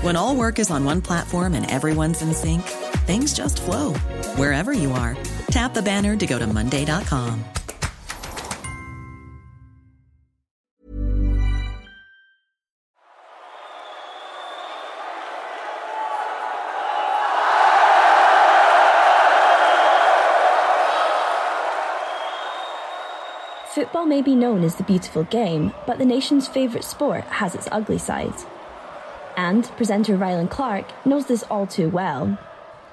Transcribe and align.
When 0.00 0.16
all 0.16 0.34
work 0.34 0.58
is 0.58 0.70
on 0.70 0.86
one 0.86 1.02
platform 1.02 1.52
and 1.52 1.70
everyone's 1.70 2.22
in 2.22 2.32
sync, 2.32 2.62
things 3.04 3.34
just 3.34 3.60
flow 3.60 3.92
wherever 4.36 4.72
you 4.72 4.92
are. 4.92 5.14
Tap 5.50 5.74
the 5.74 5.82
banner 5.82 6.16
to 6.16 6.26
go 6.26 6.38
to 6.38 6.46
Monday.com. 6.46 7.44
Football 23.74 24.06
may 24.06 24.22
be 24.22 24.34
known 24.34 24.64
as 24.64 24.76
the 24.76 24.82
beautiful 24.82 25.24
game, 25.24 25.72
but 25.86 25.98
the 25.98 26.04
nation's 26.06 26.48
favourite 26.48 26.84
sport 26.84 27.24
has 27.24 27.54
its 27.54 27.68
ugly 27.70 27.98
sides. 27.98 28.46
And 29.40 29.64
presenter 29.78 30.18
Rylan 30.18 30.50
Clark 30.50 30.84
knows 31.06 31.24
this 31.24 31.44
all 31.44 31.66
too 31.66 31.88
well. 31.88 32.38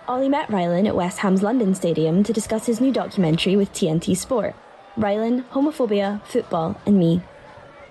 Oli 0.07 0.29
met 0.29 0.47
Rylan 0.47 0.87
at 0.87 0.95
West 0.95 1.17
Ham's 1.17 1.43
London 1.43 1.75
Stadium 1.75 2.23
to 2.23 2.31
discuss 2.31 2.65
his 2.65 2.79
new 2.79 2.93
documentary 2.93 3.57
with 3.57 3.73
TNT 3.73 4.15
Sport 4.15 4.55
Rylan, 4.97 5.43
Homophobia, 5.49 6.23
Football, 6.23 6.79
and 6.85 6.97
Me. 6.97 7.21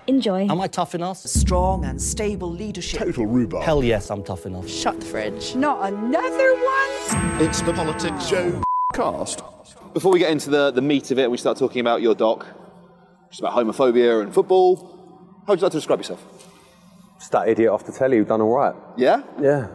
Enjoy. 0.07 0.47
Am 0.49 0.59
I 0.59 0.65
tough 0.65 0.95
enough? 0.95 1.17
Strong 1.17 1.85
and 1.85 2.01
stable 2.01 2.49
leadership. 2.49 2.99
Total 2.99 3.27
rhubarb. 3.27 3.63
Hell 3.63 3.83
yes, 3.83 4.09
I'm 4.09 4.23
tough 4.23 4.47
enough. 4.47 4.67
Shut 4.67 4.99
the 5.01 5.05
fridge. 5.05 5.53
Not 5.53 5.93
another 5.93 6.55
one? 6.55 7.39
It's 7.39 7.61
the 7.61 7.73
Politics 7.73 8.25
Show 8.25 8.63
cast. 8.95 9.43
Before 9.93 10.11
we 10.11 10.17
get 10.17 10.31
into 10.31 10.49
the, 10.49 10.71
the 10.71 10.81
meat 10.81 11.11
of 11.11 11.19
it, 11.19 11.29
we 11.29 11.37
start 11.37 11.59
talking 11.59 11.79
about 11.79 12.01
your 12.01 12.15
doc, 12.15 12.47
which 13.27 13.35
is 13.35 13.39
about 13.39 13.53
homophobia 13.53 14.23
and 14.23 14.33
football. 14.33 15.43
How 15.45 15.53
would 15.53 15.59
you 15.59 15.63
like 15.63 15.73
to 15.73 15.77
describe 15.77 15.99
yourself? 15.99 16.46
Just 17.19 17.31
that 17.31 17.47
idiot 17.49 17.69
off 17.71 17.85
the 17.85 17.91
telly 17.91 18.17
who 18.17 18.25
done 18.25 18.41
all 18.41 18.53
right. 18.55 18.75
Yeah? 18.95 19.23
Yeah. 19.41 19.67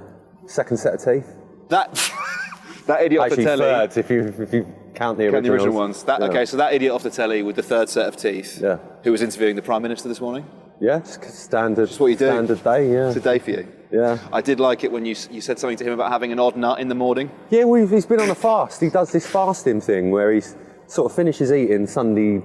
Second 0.47 0.77
set 0.79 0.95
of 0.95 1.05
teeth. 1.05 1.35
That 1.69 1.93
that 2.87 3.03
idiot 3.03 3.23
Actually, 3.23 3.47
off 3.47 3.59
the 3.59 3.65
telly. 3.65 3.89
third 3.89 3.97
if 3.97 4.11
you 4.11 4.21
if 4.45 4.53
you 4.53 4.67
count 4.95 5.19
the 5.19 5.31
Count 5.31 5.45
the 5.45 5.53
original 5.53 5.75
ones. 5.75 6.05
That, 6.05 6.21
Yeah. 6.21 6.27
Okay, 6.29 6.45
so 6.45 6.57
that 6.59 6.73
idiot 6.75 6.93
off 6.93 7.03
the 7.03 7.11
telly 7.11 7.43
with 7.43 7.57
the 7.57 7.63
third 7.63 7.89
set 7.89 8.07
of 8.07 8.17
teeth, 8.17 8.61
Yeah. 8.63 8.79
who 9.05 9.11
was 9.13 9.23
interviewing 9.23 9.57
the 9.57 9.63
Prime 9.63 9.83
Minister 9.83 10.09
this 10.09 10.21
morning. 10.21 10.45
Yeah, 10.81 10.99
just 10.99 11.23
standard. 11.25 11.89
Just 11.89 12.01
what 12.01 12.09
you 12.09 12.17
do. 12.17 12.27
Standard 12.27 12.63
day. 12.65 12.93
Yeah. 12.93 13.09
It's 13.09 13.17
a 13.17 13.21
day 13.21 13.39
for 13.39 13.51
you. 13.53 13.67
Yeah. 13.93 14.19
I 14.33 14.41
did 14.41 14.59
like 14.59 14.85
it 14.85 14.91
when 14.93 15.05
you, 15.07 15.15
you 15.31 15.41
said 15.41 15.59
something 15.59 15.77
to 15.79 15.85
him 15.85 15.93
about 15.93 16.11
having 16.11 16.33
an 16.33 16.41
odd 16.41 16.57
nut 16.57 16.81
in 16.81 16.89
the 16.89 16.95
morning. 16.95 17.31
Yeah, 17.51 17.65
well, 17.65 17.87
he's 17.87 18.07
been 18.07 18.21
on 18.21 18.31
a 18.31 18.35
fast. 18.35 18.81
He 18.81 18.89
does 18.91 19.13
this 19.13 19.27
fasting 19.27 19.81
thing 19.81 20.11
where 20.11 20.33
he 20.33 20.41
sort 20.89 21.11
of 21.11 21.15
finishes 21.17 21.53
eating 21.53 21.87
Sunday 21.87 22.43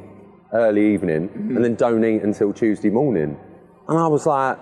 early 0.53 0.94
evening 0.94 1.30
Mm-hmm. 1.30 1.56
and 1.56 1.66
then 1.66 1.75
don't 1.75 2.03
eat 2.06 2.22
until 2.22 2.53
Tuesday 2.53 2.90
morning. 2.90 3.38
And 3.88 3.97
I 3.97 4.07
was 4.07 4.25
like, 4.25 4.57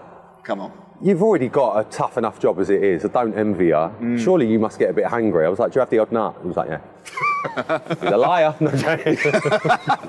Come 0.45 0.61
on. 0.61 0.71
You've 1.01 1.23
already 1.23 1.49
got 1.49 1.79
a 1.79 1.89
tough 1.89 2.17
enough 2.17 2.39
job 2.39 2.59
as 2.59 2.69
it 2.69 2.81
is. 2.83 3.03
I 3.03 3.07
don't 3.09 3.33
envy 3.33 3.65
you. 3.65 3.73
Mm. 3.73 4.23
Surely 4.23 4.47
you 4.47 4.59
must 4.59 4.77
get 4.79 4.91
a 4.91 4.93
bit 4.93 5.05
hungry. 5.05 5.45
I 5.45 5.49
was 5.49 5.59
like, 5.59 5.71
Do 5.71 5.77
you 5.77 5.79
have 5.81 5.89
the 5.89 5.99
odd 5.99 6.11
nut? 6.11 6.37
He 6.41 6.47
was 6.47 6.55
like, 6.55 6.69
Yeah. 6.69 7.79
He's 8.01 8.11
a 8.11 8.17
liar. 8.17 8.55
No, 8.59 8.71
joking. 8.71 9.17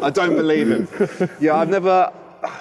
I 0.02 0.10
don't 0.10 0.36
believe 0.36 0.70
him. 0.70 1.30
Yeah, 1.40 1.56
I've 1.56 1.70
never. 1.70 2.12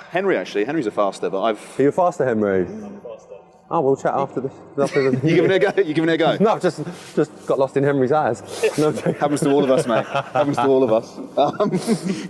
Henry 0.10 0.38
actually. 0.38 0.64
Henry's 0.66 0.88
a 0.88 0.92
faster, 0.92 1.30
but 1.30 1.42
I've. 1.44 1.80
Are 1.80 1.84
you 1.84 1.90
a 1.90 1.92
faster, 1.92 2.26
Henry? 2.26 2.62
I'm 2.62 3.02
faster. 3.02 3.36
Oh, 3.70 3.82
we'll 3.82 3.98
chat 3.98 4.14
after 4.14 4.42
this. 4.42 4.54
After 4.78 5.12
the... 5.12 5.28
You 5.28 5.36
giving 5.36 5.52
it 5.52 5.64
a 5.64 5.72
go? 5.72 5.82
You 5.82 5.94
giving 5.94 6.10
it 6.10 6.14
a 6.14 6.18
go? 6.18 6.38
No, 6.40 6.58
just 6.58 6.82
just 7.16 7.46
got 7.46 7.60
lost 7.60 7.76
in 7.78 7.84
Henry's 7.84 8.12
eyes. 8.12 8.42
No. 8.78 8.92
Happens 8.92 9.42
to 9.42 9.52
all 9.52 9.64
of 9.64 9.72
us, 9.72 9.86
mate. 9.86 10.06
Happens 10.06 10.56
to 10.58 10.66
all 10.66 10.84
of 10.84 10.94
us. 10.94 11.18
Um, 11.38 11.72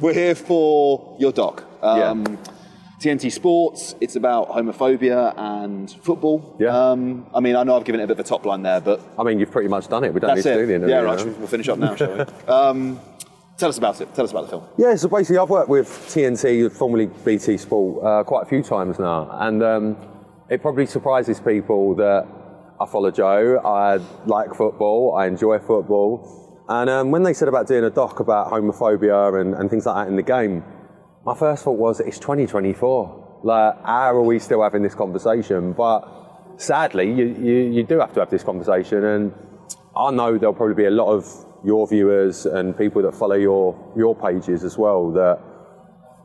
we're 0.01 0.13
here 0.13 0.35
for 0.35 1.15
your 1.19 1.31
doc. 1.31 1.63
Um, 1.81 2.37
TNT 3.05 3.31
Sports. 3.31 3.95
It's 4.01 4.15
about 4.15 4.49
homophobia 4.49 5.37
and 5.37 5.91
football. 6.01 6.55
Yeah. 6.59 6.75
Um, 6.75 7.27
I 7.35 7.39
mean, 7.39 7.55
I 7.55 7.61
know 7.61 7.75
I've 7.75 7.85
given 7.85 8.01
it 8.01 8.05
a 8.05 8.07
bit 8.07 8.19
of 8.19 8.25
a 8.25 8.27
top 8.27 8.45
line 8.45 8.63
there, 8.63 8.81
but 8.81 8.99
I 9.19 9.23
mean, 9.23 9.39
you've 9.39 9.51
pretty 9.51 9.69
much 9.69 9.87
done 9.87 10.03
it. 10.03 10.11
We 10.11 10.19
don't 10.19 10.35
need 10.35 10.41
to 10.41 10.53
it. 10.53 10.57
do 10.57 10.65
the 10.65 10.75
interview. 10.75 10.95
yeah, 10.95 11.01
right. 11.01 11.23
We'll 11.23 11.47
finish 11.47 11.69
up 11.69 11.77
now, 11.77 11.95
shall 11.95 12.17
we? 12.17 12.25
Um, 12.47 12.99
tell 13.57 13.69
us 13.69 13.77
about 13.77 14.01
it. 14.01 14.11
Tell 14.15 14.25
us 14.25 14.31
about 14.31 14.45
the 14.45 14.49
film. 14.49 14.63
Yeah, 14.77 14.95
so 14.95 15.07
basically, 15.07 15.37
I've 15.37 15.51
worked 15.51 15.69
with 15.69 15.87
TNT, 15.87 16.71
formerly 16.71 17.05
BT 17.05 17.57
Sport, 17.57 18.03
uh, 18.03 18.23
quite 18.23 18.41
a 18.41 18.45
few 18.47 18.63
times 18.63 18.97
now, 18.97 19.29
and 19.39 19.61
um, 19.61 19.97
it 20.49 20.63
probably 20.63 20.87
surprises 20.87 21.39
people 21.39 21.93
that 21.95 22.25
I 22.81 22.87
follow 22.87 23.11
Joe. 23.11 23.61
I 23.63 23.99
like 24.25 24.55
football. 24.55 25.15
I 25.15 25.27
enjoy 25.27 25.59
football, 25.59 26.65
and 26.69 26.89
um, 26.89 27.11
when 27.11 27.21
they 27.21 27.33
said 27.33 27.49
about 27.49 27.67
doing 27.67 27.83
a 27.83 27.91
doc 27.91 28.19
about 28.19 28.51
homophobia 28.51 29.39
and, 29.39 29.53
and 29.53 29.69
things 29.69 29.85
like 29.85 29.95
that 29.95 30.07
in 30.09 30.15
the 30.15 30.23
game, 30.23 30.63
my 31.25 31.33
first 31.35 31.63
thought 31.63 31.77
was 31.77 31.99
it's 31.99 32.19
2024. 32.19 33.39
Like, 33.43 33.83
how 33.83 34.15
are 34.15 34.21
we 34.21 34.39
still 34.39 34.61
having 34.61 34.83
this 34.83 34.95
conversation? 34.95 35.73
But 35.73 36.07
sadly, 36.57 37.11
you, 37.11 37.25
you, 37.25 37.55
you 37.71 37.83
do 37.83 37.99
have 37.99 38.13
to 38.13 38.19
have 38.19 38.29
this 38.29 38.43
conversation, 38.43 39.03
and 39.03 39.33
I 39.97 40.11
know 40.11 40.37
there'll 40.37 40.53
probably 40.53 40.75
be 40.75 40.85
a 40.85 40.91
lot 40.91 41.11
of 41.11 41.25
your 41.63 41.87
viewers 41.87 42.45
and 42.45 42.77
people 42.77 43.01
that 43.01 43.15
follow 43.15 43.35
your 43.35 43.93
your 43.97 44.15
pages 44.15 44.63
as 44.63 44.77
well 44.77 45.11
that 45.13 45.39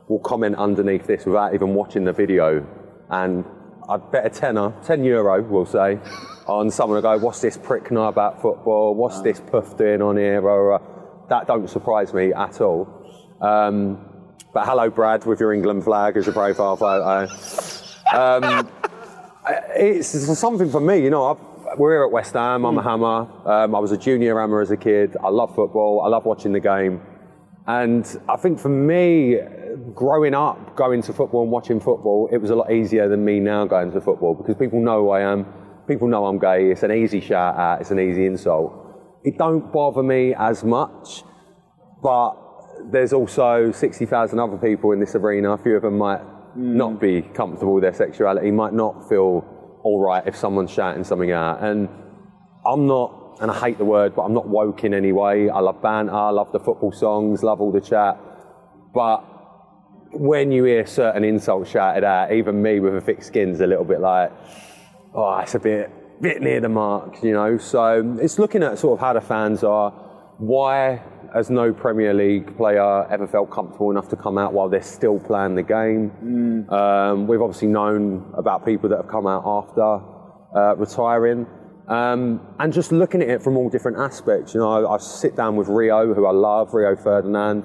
will 0.08 0.18
comment 0.18 0.56
underneath 0.56 1.06
this 1.06 1.24
without 1.24 1.54
even 1.54 1.72
watching 1.72 2.04
the 2.04 2.12
video. 2.12 2.66
And 3.08 3.44
I'd 3.88 4.10
bet 4.12 4.26
a 4.26 4.30
tenner, 4.30 4.74
10 4.84 5.04
euro, 5.04 5.42
we'll 5.42 5.64
say, 5.64 5.98
on 6.46 6.70
someone 6.70 6.98
to 6.98 7.02
go, 7.02 7.16
what's 7.18 7.40
this 7.40 7.56
prick 7.56 7.90
know 7.90 8.04
about 8.04 8.42
football? 8.42 8.94
What's 8.94 9.22
this 9.22 9.40
puff 9.40 9.78
doing 9.78 10.02
on 10.02 10.16
here? 10.16 10.40
Rah, 10.40 10.54
rah, 10.54 10.76
rah." 10.76 11.26
That 11.28 11.46
don't 11.46 11.70
surprise 11.70 12.12
me 12.12 12.32
at 12.32 12.60
all. 12.60 12.88
Um, 13.40 14.09
but 14.52 14.66
hello, 14.66 14.90
Brad, 14.90 15.24
with 15.26 15.38
your 15.38 15.52
England 15.52 15.84
flag 15.84 16.16
as 16.16 16.26
your 16.26 16.32
profile 16.32 16.76
photo. 16.76 17.32
Um, 18.12 18.68
it's, 19.76 20.14
it's 20.14 20.38
something 20.38 20.70
for 20.70 20.80
me, 20.80 21.02
you 21.02 21.10
know. 21.10 21.26
I've, 21.26 21.78
we're 21.78 21.92
here 21.92 22.04
at 22.04 22.10
West 22.10 22.32
Ham. 22.32 22.64
I'm 22.64 22.76
a 22.76 22.82
hammer. 22.82 23.28
Um, 23.48 23.74
I 23.74 23.78
was 23.78 23.92
a 23.92 23.96
junior 23.96 24.40
hammer 24.40 24.60
as 24.60 24.72
a 24.72 24.76
kid. 24.76 25.16
I 25.22 25.28
love 25.28 25.54
football. 25.54 26.02
I 26.02 26.08
love 26.08 26.24
watching 26.24 26.52
the 26.52 26.60
game. 26.60 27.00
And 27.68 28.04
I 28.28 28.36
think 28.36 28.58
for 28.58 28.68
me, 28.68 29.38
growing 29.94 30.34
up, 30.34 30.74
going 30.74 31.02
to 31.02 31.12
football 31.12 31.42
and 31.42 31.52
watching 31.52 31.78
football, 31.78 32.28
it 32.32 32.38
was 32.38 32.50
a 32.50 32.56
lot 32.56 32.72
easier 32.72 33.08
than 33.08 33.24
me 33.24 33.38
now 33.38 33.66
going 33.66 33.92
to 33.92 34.00
football 34.00 34.34
because 34.34 34.56
people 34.56 34.80
know 34.80 35.04
who 35.04 35.10
I 35.10 35.20
am. 35.20 35.46
People 35.86 36.08
know 36.08 36.26
I'm 36.26 36.40
gay. 36.40 36.72
It's 36.72 36.82
an 36.82 36.90
easy 36.90 37.20
shout 37.20 37.56
out. 37.56 37.80
It's 37.80 37.92
an 37.92 38.00
easy 38.00 38.26
insult. 38.26 38.72
It 39.22 39.38
don't 39.38 39.72
bother 39.72 40.02
me 40.02 40.34
as 40.34 40.64
much, 40.64 41.22
but 42.02 42.49
there's 42.84 43.12
also 43.12 43.72
60,000 43.72 44.38
other 44.38 44.56
people 44.56 44.92
in 44.92 45.00
this 45.00 45.14
arena. 45.14 45.52
A 45.52 45.58
few 45.58 45.76
of 45.76 45.82
them 45.82 45.98
might 45.98 46.20
not 46.56 47.00
be 47.00 47.22
comfortable 47.22 47.74
with 47.74 47.82
their 47.82 47.94
sexuality, 47.94 48.50
might 48.50 48.72
not 48.72 49.08
feel 49.08 49.44
all 49.82 50.00
right 50.00 50.26
if 50.26 50.36
someone's 50.36 50.70
shouting 50.70 51.04
something 51.04 51.30
out. 51.30 51.62
And 51.62 51.88
I'm 52.66 52.86
not, 52.86 53.38
and 53.40 53.50
I 53.50 53.58
hate 53.58 53.78
the 53.78 53.84
word, 53.84 54.14
but 54.14 54.22
I'm 54.22 54.34
not 54.34 54.48
woke 54.48 54.84
in 54.84 54.94
any 54.94 55.12
way. 55.12 55.48
I 55.48 55.60
love 55.60 55.80
banter, 55.80 56.12
I 56.12 56.30
love 56.30 56.52
the 56.52 56.60
football 56.60 56.92
songs, 56.92 57.42
love 57.42 57.60
all 57.60 57.72
the 57.72 57.80
chat. 57.80 58.18
But 58.92 59.18
when 60.12 60.50
you 60.50 60.64
hear 60.64 60.86
certain 60.86 61.24
insults 61.24 61.70
shouted 61.70 62.04
out, 62.04 62.32
even 62.32 62.60
me 62.60 62.80
with 62.80 62.96
a 62.96 63.00
thick 63.00 63.22
skin's 63.22 63.60
a 63.60 63.66
little 63.66 63.84
bit 63.84 64.00
like, 64.00 64.32
oh, 65.14 65.38
it's 65.38 65.54
a 65.54 65.60
bit, 65.60 66.20
bit 66.20 66.42
near 66.42 66.60
the 66.60 66.68
mark, 66.68 67.22
you 67.22 67.32
know. 67.32 67.58
So 67.58 68.18
it's 68.20 68.38
looking 68.38 68.62
at 68.62 68.78
sort 68.78 68.98
of 68.98 69.00
how 69.00 69.12
the 69.12 69.20
fans 69.20 69.62
are. 69.62 69.90
Why 70.38 71.02
has 71.34 71.50
no 71.50 71.72
Premier 71.72 72.14
League 72.14 72.56
player 72.56 73.06
ever 73.10 73.26
felt 73.26 73.50
comfortable 73.50 73.90
enough 73.90 74.08
to 74.08 74.16
come 74.16 74.38
out 74.38 74.52
while 74.52 74.68
they're 74.68 74.82
still 74.82 75.18
playing 75.18 75.54
the 75.54 75.62
game? 75.62 76.10
Um, 76.70 77.26
we've 77.26 77.42
obviously 77.42 77.68
known 77.68 78.32
about 78.36 78.64
people 78.64 78.88
that 78.90 78.96
have 78.96 79.08
come 79.08 79.26
out 79.26 79.42
after 79.46 80.00
uh, 80.56 80.76
retiring. 80.76 81.46
Um, 81.88 82.40
and 82.58 82.72
just 82.72 82.92
looking 82.92 83.20
at 83.22 83.28
it 83.28 83.42
from 83.42 83.56
all 83.56 83.68
different 83.68 83.98
aspects, 83.98 84.54
you 84.54 84.60
know, 84.60 84.86
I, 84.86 84.94
I 84.94 84.98
sit 84.98 85.36
down 85.36 85.56
with 85.56 85.68
Rio, 85.68 86.14
who 86.14 86.26
I 86.26 86.30
love, 86.30 86.72
Rio 86.72 86.94
Ferdinand, 86.94 87.64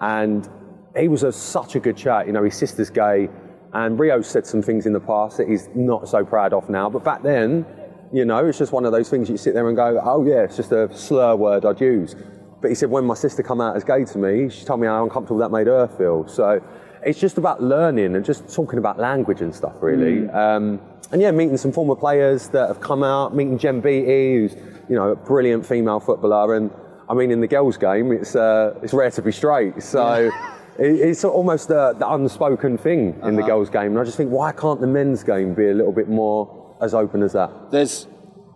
and 0.00 0.48
he 0.96 1.08
was 1.08 1.22
a, 1.22 1.32
such 1.32 1.74
a 1.74 1.80
good 1.80 1.96
chat. 1.96 2.26
You 2.26 2.32
know, 2.32 2.44
his 2.44 2.56
sister's 2.56 2.88
gay, 2.88 3.28
and 3.74 3.98
Rio 3.98 4.22
said 4.22 4.46
some 4.46 4.62
things 4.62 4.86
in 4.86 4.92
the 4.92 5.00
past 5.00 5.36
that 5.36 5.48
he's 5.48 5.68
not 5.74 6.08
so 6.08 6.24
proud 6.24 6.52
of 6.54 6.70
now. 6.70 6.88
But 6.88 7.04
back 7.04 7.22
then, 7.22 7.66
you 8.12 8.24
know, 8.24 8.46
it's 8.46 8.58
just 8.58 8.72
one 8.72 8.86
of 8.86 8.92
those 8.92 9.10
things 9.10 9.28
you 9.28 9.36
sit 9.36 9.52
there 9.54 9.68
and 9.68 9.76
go, 9.76 10.00
oh 10.02 10.24
yeah, 10.24 10.44
it's 10.44 10.56
just 10.56 10.72
a 10.72 10.94
slur 10.96 11.36
word 11.36 11.66
I'd 11.66 11.80
use. 11.80 12.14
But 12.60 12.68
he 12.70 12.74
said 12.74 12.90
when 12.90 13.04
my 13.04 13.14
sister 13.14 13.42
come 13.42 13.60
out 13.60 13.76
as 13.76 13.84
gay 13.84 14.04
to 14.04 14.18
me, 14.18 14.48
she 14.50 14.64
told 14.64 14.80
me 14.80 14.86
how 14.86 15.02
uncomfortable 15.04 15.38
that 15.38 15.50
made 15.50 15.66
her 15.68 15.86
feel. 15.86 16.26
So 16.26 16.60
it's 17.04 17.20
just 17.20 17.38
about 17.38 17.62
learning 17.62 18.16
and 18.16 18.24
just 18.24 18.52
talking 18.52 18.78
about 18.78 18.98
language 18.98 19.40
and 19.40 19.54
stuff, 19.54 19.74
really. 19.80 20.28
Um, 20.30 20.80
and 21.12 21.22
yeah, 21.22 21.30
meeting 21.30 21.56
some 21.56 21.72
former 21.72 21.94
players 21.94 22.48
that 22.48 22.66
have 22.68 22.80
come 22.80 23.02
out, 23.04 23.34
meeting 23.34 23.58
Jen 23.58 23.80
Beattie, 23.80 24.34
who's 24.36 24.54
you 24.88 24.96
know 24.96 25.10
a 25.10 25.16
brilliant 25.16 25.64
female 25.64 26.00
footballer, 26.00 26.54
and 26.54 26.70
I 27.08 27.14
mean 27.14 27.30
in 27.30 27.40
the 27.40 27.46
girls' 27.46 27.76
game, 27.78 28.10
it's 28.12 28.34
uh, 28.36 28.74
it's 28.82 28.92
rare 28.92 29.10
to 29.12 29.22
be 29.22 29.32
straight, 29.32 29.82
so. 29.82 30.30
it- 30.78 31.00
It's 31.10 31.24
almost 31.24 31.66
the, 31.68 31.92
the 31.98 32.08
unspoken 32.08 32.78
thing 32.78 33.18
in 33.24 33.34
the 33.36 33.42
girls' 33.42 33.68
game, 33.70 33.90
and 33.92 33.98
I 33.98 34.04
just 34.04 34.16
think, 34.16 34.30
why 34.30 34.52
can't 34.52 34.80
the 34.80 34.86
men's 34.86 35.24
game 35.24 35.52
be 35.54 35.68
a 35.70 35.74
little 35.74 35.92
bit 35.92 36.08
more 36.08 36.76
as 36.80 36.94
open 36.94 37.22
as 37.24 37.32
that? 37.32 37.50
There's, 37.72 38.06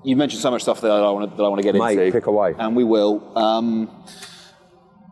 you 0.04 0.16
mentioned 0.16 0.42
so 0.42 0.50
much 0.50 0.62
stuff 0.62 0.80
that 0.80 0.90
I 0.90 1.10
want 1.10 1.30
to, 1.30 1.36
that 1.36 1.42
I 1.42 1.48
want 1.48 1.60
to 1.60 1.62
get 1.62 1.74
Mate, 1.74 1.98
into. 1.98 2.12
pick 2.12 2.26
away. 2.26 2.54
And 2.58 2.74
we 2.74 2.84
will. 2.84 3.36
Um, 3.36 4.04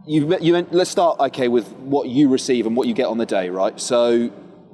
you, 0.07 0.37
you, 0.39 0.67
let's 0.71 0.91
start, 0.91 1.21
okay, 1.21 1.49
with 1.49 1.69
what 1.75 2.09
you 2.09 2.29
receive 2.29 2.67
and 2.67 2.77
what 2.77 2.89
you 2.89 2.95
get 2.95 3.07
on 3.07 3.19
the 3.19 3.27
day, 3.27 3.51
right? 3.51 3.79
So 3.79 4.31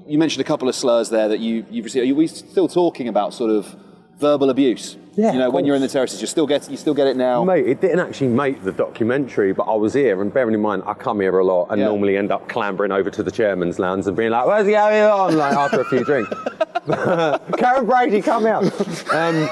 you 0.07 0.19
mentioned 0.19 0.41
a 0.41 0.45
couple 0.45 0.69
of 0.69 0.75
slurs 0.75 1.11
there 1.11 1.29
that 1.29 1.41
you, 1.41 1.67
you've 1.71 1.85
received. 1.85 2.11
Are 2.11 2.15
we 2.15 2.27
still 2.27 2.69
talking 2.69 3.09
about 3.09 3.35
sort 3.35 3.51
of 3.51 3.75
verbal 4.19 4.51
abuse? 4.51 4.97
Yeah, 5.17 5.33
You 5.33 5.39
know, 5.39 5.51
when 5.51 5.65
you're 5.65 5.77
in 5.77 5.83
the 5.83 5.89
terraces, 5.89 6.21
you 6.21 6.27
still 6.27 6.47
get, 6.47 6.71
you 6.71 6.77
still 6.77 6.93
get 6.95 7.07
it 7.07 7.17
now. 7.17 7.43
Mate, 7.43 7.67
it 7.67 7.81
didn't 7.81 8.01
actually 8.01 8.29
make 8.29 8.63
the 8.63 8.73
documentary, 8.73 9.53
but 9.53 9.63
I 9.65 9.75
was 9.75 9.95
here, 9.95 10.21
and 10.21 10.33
bearing 10.33 10.55
in 10.55 10.61
mind, 10.61 10.83
I 10.87 10.93
come 10.95 11.21
here 11.21 11.39
a 11.39 11.45
lot 11.45 11.69
and 11.71 11.81
Yeah. 11.81 11.87
normally 11.87 12.17
end 12.19 12.31
up 12.31 12.49
clambering 12.49 12.93
over 12.93 13.11
to 13.11 13.23
the 13.23 13.31
chairman's 13.31 13.79
lounge 13.79 14.07
and 14.07 14.15
being 14.17 14.31
like, 14.31 14.47
where's 14.47 14.67
he 14.67 14.73
going 14.73 15.03
on? 15.03 15.37
Like, 15.37 15.55
after 15.57 15.81
a 15.81 15.85
few 15.85 16.05
drinks. 16.05 16.31
Karren 16.87 17.87
Brady, 17.87 18.21
come 18.23 18.47
out. 18.47 18.65
Um, 19.13 19.49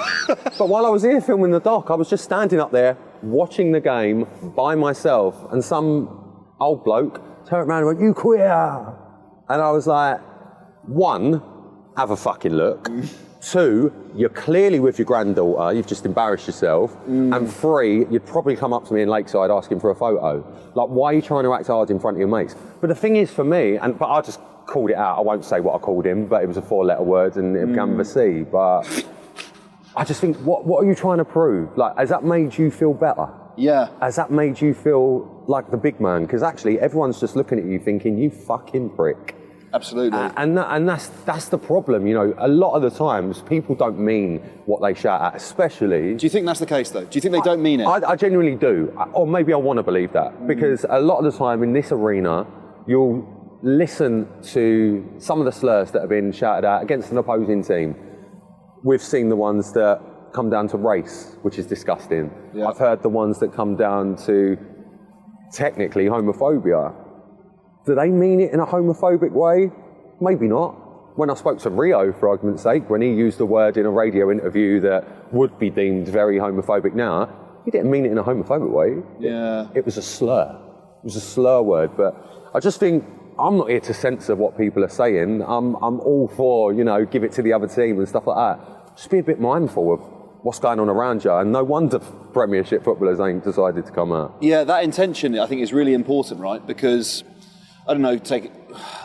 but 0.59 0.69
while 0.69 0.87
I 0.87 0.91
was 0.91 1.03
here 1.03 1.21
filming 1.21 1.51
the 1.51 1.61
doc, 1.61 1.91
I 1.91 1.95
was 1.95 2.09
just 2.11 2.25
standing 2.25 2.61
up 2.61 2.71
there 2.71 2.97
watching 3.23 3.73
the 3.73 3.81
game 3.81 4.27
by 4.55 4.75
myself, 4.75 5.51
and 5.53 5.65
some 5.65 6.45
old 6.61 6.85
bloke 6.85 7.21
turned 7.49 7.69
around 7.69 7.79
and 7.79 7.87
went, 7.87 8.01
You 8.01 8.15
queer! 8.15 8.95
And 9.49 9.61
I 9.63 9.71
was 9.71 9.87
like, 9.87 10.21
One, 10.87 11.43
have 11.97 12.11
a 12.11 12.17
fucking 12.17 12.53
look. 12.53 12.89
Two, 13.45 13.93
you're 14.15 14.31
clearly 14.31 14.81
with 14.81 14.99
your 14.99 15.05
granddaughter, 15.05 15.77
you've 15.77 15.87
just 15.87 16.07
embarrassed 16.07 16.47
yourself. 16.47 16.97
Mm. 17.07 17.37
And 17.37 17.53
three, 17.53 18.07
you'd 18.07 18.25
probably 18.25 18.57
come 18.57 18.73
up 18.73 18.87
to 18.89 18.95
me 18.95 19.03
in 19.03 19.09
Lakeside 19.09 19.51
asking 19.51 19.81
for 19.81 19.91
a 19.91 19.95
photo. 19.95 20.43
Like, 20.75 20.89
why 20.89 21.13
are 21.13 21.15
you 21.15 21.23
trying 21.23 21.45
to 21.45 21.53
act 21.53 21.67
hard 21.67 21.91
in 21.91 22.01
front 22.01 22.17
of 22.17 22.21
your 22.21 22.29
mates? 22.29 22.57
But 22.81 22.87
the 22.87 22.95
thing 22.95 23.17
is 23.17 23.31
for 23.31 23.45
me, 23.45 23.77
and 23.77 23.99
but 23.99 24.09
I 24.09 24.23
just 24.23 24.41
called 24.67 24.91
it 24.91 24.97
out, 24.97 25.19
I 25.19 25.21
won't 25.21 25.45
say 25.45 25.61
what 25.61 25.75
I 25.75 25.79
called 25.79 26.07
him, 26.07 26.27
but 26.27 26.43
it 26.43 26.47
was 26.47 26.57
a 26.57 26.63
four 26.63 26.87
letter 26.87 27.03
word 27.03 27.37
and 27.37 27.55
it 27.55 27.67
began 27.67 27.97
with 27.97 28.09
a 28.09 28.11
C. 28.11 28.21
Mm. 28.21 28.51
But 28.51 29.07
I 29.95 30.05
just 30.05 30.23
think, 30.23 30.39
what, 30.39 30.65
what 30.65 30.83
are 30.83 30.87
you 30.87 30.95
trying 30.95 31.19
to 31.19 31.25
prove? 31.25 31.77
Like, 31.77 31.99
has 31.99 32.09
that 32.09 32.25
made 32.25 32.57
you 32.57 32.71
feel 32.71 32.95
better? 32.95 33.29
Yeah. 33.57 33.91
Has 34.01 34.17
that 34.17 34.31
made 34.31 34.61
you 34.61 34.73
feel 34.73 35.45
like 35.47 35.71
the 35.71 35.77
big 35.77 36.01
man? 36.01 36.25
Because 36.25 36.43
actually, 36.43 36.81
everyone's 36.81 37.21
just 37.21 37.37
looking 37.37 37.59
at 37.59 37.67
you 37.67 37.79
thinking, 37.79 38.17
you 38.17 38.31
fucking 38.31 38.91
prick. 38.97 39.37
Absolutely. 39.75 40.19
Uh, 40.19 40.31
and 40.37 40.57
that, 40.57 40.69
and 40.75 40.89
that's 40.89 41.09
that's 41.27 41.49
the 41.49 41.59
problem. 41.59 42.07
You 42.07 42.15
know, 42.15 42.35
a 42.39 42.47
lot 42.49 42.73
of 42.75 42.83
the 42.83 42.91
times 42.97 43.43
people 43.43 43.75
don't 43.75 43.99
mean 43.99 44.39
what 44.67 44.81
they 44.83 44.95
shout 44.95 45.21
at, 45.21 45.35
especially. 45.35 46.15
Do 46.15 46.25
you 46.25 46.31
think 46.31 46.47
that's 46.47 46.61
the 46.61 46.67
case, 46.77 46.91
though? 46.91 47.05
Do 47.05 47.17
you 47.17 47.21
think 47.21 47.33
they 47.35 47.41
don't 47.41 47.63
mean 47.63 47.81
it? 47.81 47.85
I, 47.87 48.13
I 48.13 48.17
genuinely 48.17 48.55
do, 48.57 48.93
I- 48.97 49.09
or 49.19 49.27
maybe 49.27 49.53
I 49.53 49.57
want 49.57 49.79
to 49.79 49.83
believe 49.83 50.13
that 50.13 50.47
because 50.47 50.87
a 50.89 51.01
lot 51.01 51.19
of 51.25 51.31
the 51.31 51.37
time 51.37 51.63
in 51.65 51.73
this 51.73 51.91
arena, 51.93 52.47
you'll 52.87 53.27
listen 53.63 54.29
to 54.55 55.05
some 55.19 55.41
of 55.41 55.45
the 55.47 55.53
slurs 55.53 55.91
that 55.93 56.01
have 56.03 56.11
been 56.11 56.31
shouted 56.31 56.65
out 56.67 56.83
against 56.83 57.11
an 57.11 57.19
opposing 57.19 57.65
team. 57.65 57.97
We've 58.85 59.03
seen 59.03 59.29
the 59.29 59.37
ones 59.37 59.73
that 59.73 60.01
come 60.35 60.51
down 60.51 60.69
to 60.69 60.77
race, 60.77 61.37
which 61.43 61.59
is 61.59 61.67
disgusting. 61.67 62.31
Yeah. 62.53 62.67
I've 62.67 62.79
heard 62.79 63.03
the 63.03 63.09
ones 63.09 63.39
that 63.41 63.53
come 63.55 63.77
down 63.77 64.17
to 64.27 64.57
technically 65.53 66.05
homophobia. 66.07 66.95
Do 67.87 67.95
they 67.95 68.09
mean 68.09 68.41
it 68.41 68.53
in 68.53 68.61
a 68.61 68.67
homophobic 68.67 69.33
way? 69.33 69.71
Maybe 70.21 70.47
not. 70.49 70.73
When 71.19 71.31
I 71.31 71.35
spoke 71.35 71.59
to 71.61 71.71
Rio, 71.71 72.13
for 72.13 72.29
argument's 72.29 72.63
sake, 72.63 72.91
when 72.91 73.01
he 73.01 73.09
used 73.09 73.41
a 73.41 73.47
word 73.47 73.77
in 73.77 73.87
a 73.87 73.91
radio 73.91 74.31
interview 74.33 74.81
that 74.81 75.33
would 75.33 75.59
be 75.59 75.71
deemed 75.71 76.09
very 76.09 76.39
homophobic 76.39 76.95
now, 76.95 77.61
he 77.65 77.71
didn't 77.71 77.91
mean 77.91 78.05
it 78.05 78.11
in 78.13 78.19
a 78.19 78.25
homophobic 78.25 78.71
way. 78.71 79.03
yeah. 79.21 79.69
It 79.75 79.85
was 79.85 79.97
a 79.97 80.03
slur. 80.03 80.61
It 80.99 81.05
was 81.05 81.17
a 81.17 81.21
slur 81.21 81.63
word. 81.63 81.97
But 81.97 82.17
I 82.55 82.61
just 82.61 82.81
think 82.81 83.05
I'm 83.39 83.57
not 83.59 83.69
here 83.71 83.81
to 83.81 83.95
censor 83.95 84.35
what 84.35 84.57
people 84.59 84.85
are 84.85 84.89
saying. 84.89 85.43
I'm, 85.43 85.75
I'm 85.77 86.01
all 86.01 86.29
for, 86.29 86.73
you 86.73 86.85
know, 86.85 87.05
give 87.05 87.23
it 87.25 87.33
to 87.33 87.43
the 87.43 87.53
other 87.53 87.69
team 87.69 87.99
and 87.99 88.09
stuff 88.09 88.27
like 88.27 88.37
that. 88.37 88.97
Just 88.97 89.11
be 89.11 89.19
a 89.19 89.23
bit 89.23 89.41
mindful 89.41 89.93
of 89.93 90.01
what's 90.43 90.59
going 90.59 90.79
on 90.79 90.89
around 90.89 91.25
you. 91.25 91.33
And 91.33 91.53
no 91.53 91.65
wonder 91.65 91.99
Premiership 91.99 92.85
footballers 92.85 93.21
ain't 93.21 93.45
decided 93.45 93.87
to 93.87 93.93
come 93.93 94.13
out. 94.13 94.37
Yeah, 94.41 94.65
that 94.65 94.85
intention 94.85 95.39
I 95.39 95.47
think 95.47 95.63
is 95.63 95.73
really 95.73 95.95
important, 95.95 96.41
right? 96.41 96.65
Because 96.65 97.25
I 97.87 97.93
don't 97.93 98.03
know, 98.03 98.17
take 98.19 98.51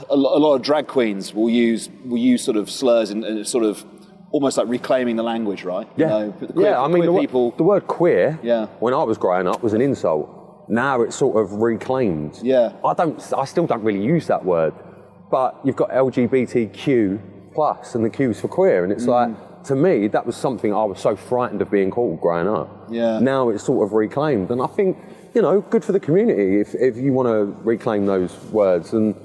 a 0.10 0.16
lot, 0.16 0.38
a 0.38 0.40
lot 0.40 0.56
of 0.56 0.62
drag 0.62 0.88
queens 0.88 1.34
will 1.34 1.50
use 1.50 1.90
will 2.06 2.18
use 2.18 2.44
sort 2.44 2.58
of 2.58 2.70
slurs 2.70 3.10
and, 3.10 3.24
and 3.26 3.46
sort 3.48 3.66
of 3.66 3.86
almost 4.32 4.58
like 4.58 4.68
reclaiming 4.68 5.16
the 5.16 5.24
language, 5.24 5.64
right? 5.64 5.88
You 5.98 6.06
Yeah, 6.06 6.10
know, 6.10 6.34
the 6.40 6.48
queer- 6.54 6.66
yeah. 6.68 6.82
I 6.82 6.88
mean, 6.88 7.06
the, 7.06 7.20
people. 7.20 7.52
the 7.58 7.64
word 7.64 7.88
queer, 7.88 8.40
Yeah. 8.44 8.68
when 8.80 8.94
I 8.94 9.04
was 9.04 9.18
growing 9.18 9.48
up, 9.48 9.62
was 9.64 9.74
an 9.74 9.82
insult. 9.82 10.30
Now 10.70 11.02
it's 11.02 11.16
sort 11.16 11.36
of 11.42 11.52
reclaimed. 11.54 12.40
Yeah. 12.44 12.74
I 12.86 12.94
don't. 12.94 13.20
I 13.36 13.46
still 13.46 13.66
don't 13.66 13.84
really 13.84 14.04
use 14.04 14.28
that 14.28 14.46
word, 14.46 14.74
but 15.32 15.60
you've 15.64 15.76
got 15.76 15.90
LGBTQ 15.92 17.20
plus, 17.54 17.96
and 17.96 18.06
the 18.06 18.10
Q's 18.10 18.40
for 18.40 18.48
queer, 18.48 18.84
and 18.84 18.92
it's 18.94 19.06
Mm. 19.06 19.08
like 19.08 19.64
to 19.66 19.76
me 19.76 20.08
that 20.08 20.26
was 20.26 20.38
something 20.38 20.74
I 20.74 20.84
was 20.86 21.00
so 21.00 21.16
frightened 21.16 21.62
of 21.62 21.70
being 21.70 21.92
called 21.92 22.22
growing 22.22 22.48
up. 22.48 22.88
Yeah. 22.90 23.20
Now 23.20 23.50
it's 23.50 23.64
sort 23.64 23.86
of 23.86 23.94
reclaimed, 23.94 24.52
and 24.52 24.62
I 24.62 24.68
think 24.68 24.98
you 25.34 25.42
know, 25.42 25.62
good 25.62 25.84
for 25.84 25.92
the 25.92 26.00
community 26.00 26.60
if 26.60 26.76
if 26.76 26.98
you 26.98 27.14
want 27.14 27.28
to 27.28 27.62
reclaim 27.64 28.06
those 28.06 28.36
words 28.52 28.94
and. 28.94 29.16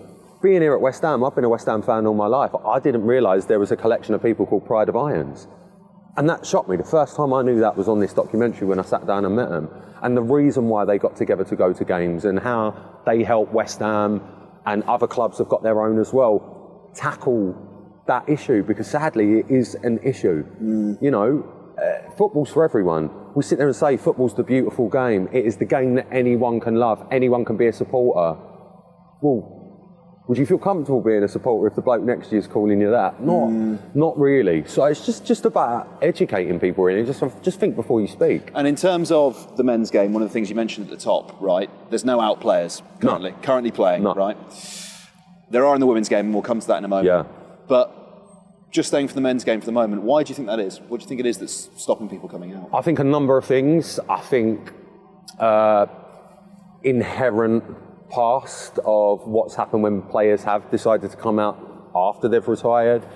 Being 0.43 0.61
here 0.61 0.75
at 0.75 0.81
West 0.83 1.01
Ham, 1.01 1.25
I've 1.25 1.35
been 1.35 1.45
a 1.45 1.49
West 1.49 1.65
Ham 1.65 1.81
fan 1.81 2.07
all 2.07 2.13
my 2.13 2.27
life. 2.27 2.51
I 2.67 2.79
didn't 2.79 3.07
realise 3.07 3.47
there 3.47 3.59
was 3.59 3.73
a 3.73 3.77
collection 3.77 4.15
of 4.15 4.23
people 4.23 4.45
called 4.45 4.67
Pride 4.67 4.91
of 4.91 4.97
Irons. 4.97 5.49
And 6.19 6.29
that 6.29 6.45
shocked 6.45 6.69
me. 6.69 6.77
The 6.77 6.85
first 6.85 7.17
time 7.17 7.33
I 7.33 7.41
knew 7.41 7.61
that 7.61 7.79
was 7.79 7.89
on 7.89 7.99
this 7.99 8.13
documentary 8.13 8.67
when 8.67 8.79
I 8.79 8.83
sat 8.83 9.07
down 9.07 9.25
and 9.25 9.35
met 9.35 9.49
them. 9.49 9.71
And 10.03 10.15
the 10.15 10.23
reason 10.23 10.69
why 10.69 10.85
they 10.85 10.99
got 10.99 11.17
together 11.17 11.45
to 11.45 11.57
go 11.57 11.73
to 11.73 11.85
games 11.85 12.27
and 12.27 12.39
how 12.39 12.75
they 13.07 13.25
help 13.25 13.53
West 13.53 13.79
Ham 13.79 14.21
and 14.67 14.83
other 14.85 15.07
clubs 15.07 15.39
have 15.39 15.49
got 15.49 15.63
their 15.63 15.81
own 15.81 15.99
as 15.99 16.13
well 16.13 16.91
tackle 16.95 17.57
that 18.07 18.29
issue 18.29 18.63
because 18.63 18.87
sadly 18.87 19.41
it 19.41 19.51
is 19.51 19.75
an 19.77 19.99
issue. 20.03 20.45
You 21.01 21.11
know, 21.11 21.75
uh, 21.79 22.11
football's 22.17 22.51
for 22.51 22.65
everyone. 22.65 23.11
We 23.35 23.43
sit 23.43 23.59
there 23.59 23.67
and 23.67 23.77
say 23.77 23.97
football's 23.97 24.35
the 24.35 24.45
beautiful 24.45 24.89
game. 24.89 25.29
It 25.33 25.45
is 25.45 25.57
the 25.57 25.65
game 25.65 25.95
that 25.97 26.07
anyone 26.13 26.61
can 26.61 26.77
love. 26.77 27.07
Anyone 27.11 27.45
can 27.45 27.57
be 27.57 27.67
a 27.67 27.73
supporter. 27.73 28.41
Well, 29.21 29.65
would 30.27 30.39
you 30.39 30.47
feel 30.47 30.59
comfortable 30.59 31.03
being 31.03 31.23
a 31.23 31.29
supporter 31.29 31.67
if 31.67 31.75
the 31.75 31.83
bloke 31.83 32.03
next 32.03 32.29
to 32.29 32.37
you 32.37 32.39
is 32.39 32.47
calling 32.47 32.81
you 32.81 32.91
that? 32.91 33.21
Not, 33.21 33.49
mm. 33.49 33.95
not 33.95 34.19
really. 34.19 34.65
So 34.67 34.85
it's 34.85 35.05
just, 35.05 35.27
just 35.27 35.45
about 35.45 35.99
educating 36.01 36.59
people, 36.59 36.85
really. 36.85 37.05
Just, 37.05 37.23
just 37.43 37.61
think 37.61 37.77
before 37.77 38.01
you 38.01 38.07
speak. 38.07 38.51
And 38.55 38.67
in 38.67 38.77
terms 38.77 39.11
of 39.11 39.57
the 39.57 39.65
men's 39.65 39.91
game, 39.91 40.13
one 40.13 40.23
of 40.23 40.29
the 40.29 40.33
things 40.33 40.49
you 40.49 40.57
mentioned 40.57 40.87
at 40.87 40.99
the 40.99 41.05
top, 41.05 41.39
right? 41.43 41.69
There's 41.91 42.05
no 42.05 42.21
out 42.21 42.41
players 42.41 42.83
currently, 43.01 43.35
currently 43.43 43.71
playing, 43.71 44.05
No. 44.05 44.15
right? 44.15 44.37
There 45.51 45.67
are 45.67 45.75
in 45.75 45.81
the 45.81 45.87
women's 45.87 46.09
game, 46.09 46.27
and 46.27 46.35
we'll 46.35 46.43
come 46.43 46.61
to 46.61 46.67
that 46.69 46.79
in 46.79 46.85
a 46.85 46.89
moment. 46.89 47.07
Yeah. 47.07 47.25
But 47.69 48.04
just 48.75 48.89
staying 48.89 49.07
for 49.07 49.15
the 49.15 49.21
men's 49.21 49.45
game 49.45 49.61
for 49.61 49.67
the 49.67 49.73
moment, 49.73 50.03
why 50.03 50.25
do 50.25 50.31
you 50.31 50.35
think 50.35 50.49
that 50.49 50.59
is? 50.59 50.81
What 50.89 50.99
do 50.99 51.05
you 51.05 51.09
think 51.09 51.21
it 51.21 51.27
is 51.27 51.39
that's 51.39 51.71
stopping 51.77 52.09
people 52.09 52.29
coming 52.29 52.53
out? 52.55 52.71
I 52.75 52.83
think 52.83 52.99
a 52.99 53.05
number 53.05 53.39
of 53.39 53.45
things. 53.45 54.01
I 54.09 54.19
think 54.19 54.73
uh, 55.39 55.87
inherent 56.83 57.63
past 58.11 58.81
of 58.85 59.29
what's 59.29 59.55
happened 59.55 59.85
when 59.85 60.03
players 60.03 60.43
have 60.43 60.73
decided 60.73 61.13
to 61.13 61.17
come 61.17 61.39
out 61.39 61.57
after 61.95 62.29
they've 62.29 62.47
retired. 62.47 63.07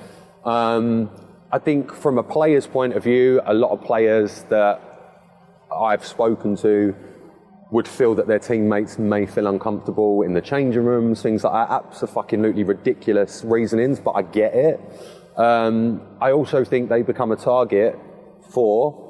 Um, 0.45 1.11
I 1.51 1.59
think 1.59 1.93
from 1.93 2.19
a 2.19 2.23
player's 2.23 2.69
point 2.69 2.93
of 2.93 3.03
view, 3.03 3.41
a 3.45 3.53
lot 3.53 3.73
of 3.73 3.83
players 3.83 4.45
that 4.51 4.81
I've 5.77 6.07
spoken 6.07 6.55
to 6.59 6.95
would 7.73 7.89
feel 7.89 8.15
that 8.15 8.29
their 8.29 8.39
teammates 8.39 8.97
may 8.97 9.27
feel 9.27 9.49
uncomfortable 9.49 10.23
in 10.23 10.35
the 10.35 10.41
changing 10.41 10.85
rooms, 10.85 11.21
things 11.21 11.43
like 11.43 11.69
that. 11.69 11.85
Absolutely 11.85 12.63
ridiculous 12.63 13.43
reasonings, 13.45 13.99
but 13.99 14.13
I 14.13 14.23
get 14.23 14.55
it. 14.55 14.81
Um, 15.39 16.03
I 16.21 16.33
also 16.33 16.65
think 16.65 16.89
they 16.89 17.03
become 17.03 17.31
a 17.31 17.37
target 17.37 17.97
for 18.51 19.05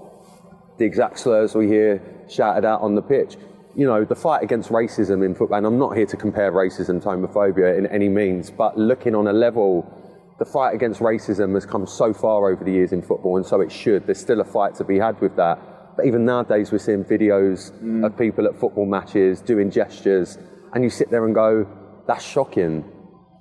the 0.77 0.85
exact 0.85 1.19
slurs 1.19 1.55
we 1.55 1.67
hear 1.67 2.03
shouted 2.29 2.65
out 2.67 2.83
on 2.83 2.95
the 2.95 3.03
pitch. 3.03 3.37
You 3.75 3.87
know, 3.87 4.05
the 4.05 4.15
fight 4.15 4.43
against 4.43 4.71
racism 4.71 5.25
in 5.25 5.35
football, 5.35 5.59
and 5.59 5.67
I'm 5.67 5.79
not 5.79 5.97
here 5.97 6.07
to 6.07 6.17
compare 6.17 6.53
racism 6.53 7.01
to 7.03 7.09
homophobia 7.09 7.79
in 7.79 7.87
any 7.87 8.09
means, 8.09 8.51
but 8.51 8.77
looking 8.77 9.15
on 9.15 9.27
a 9.27 9.33
level, 9.33 9.91
the 10.39 10.45
fight 10.45 10.75
against 10.75 11.01
racism 11.01 11.55
has 11.55 11.65
come 11.65 11.87
so 11.87 12.13
far 12.13 12.51
over 12.53 12.63
the 12.63 12.73
years 12.73 12.93
in 12.93 13.01
football, 13.03 13.37
and 13.37 13.47
so 13.47 13.61
it 13.61 13.73
should. 13.73 14.07
There's 14.07 14.21
still 14.21 14.41
a 14.41 14.45
fight 14.45 14.75
to 14.77 14.85
be 14.85 14.99
had 14.99 15.21
with 15.21 15.35
that. 15.37 15.59
But 15.97 16.07
even 16.07 16.25
nowadays, 16.25 16.71
we're 16.71 16.79
seeing 16.79 17.05
videos 17.05 17.73
Mm. 17.81 18.05
of 18.07 18.17
people 18.17 18.47
at 18.47 18.55
football 18.57 18.87
matches 18.87 19.41
doing 19.41 19.71
gestures, 19.71 20.39
and 20.75 20.85
you 20.85 20.91
sit 20.91 21.11
there 21.11 21.25
and 21.25 21.35
go, 21.35 21.67
that's 22.07 22.25
shocking, 22.25 22.85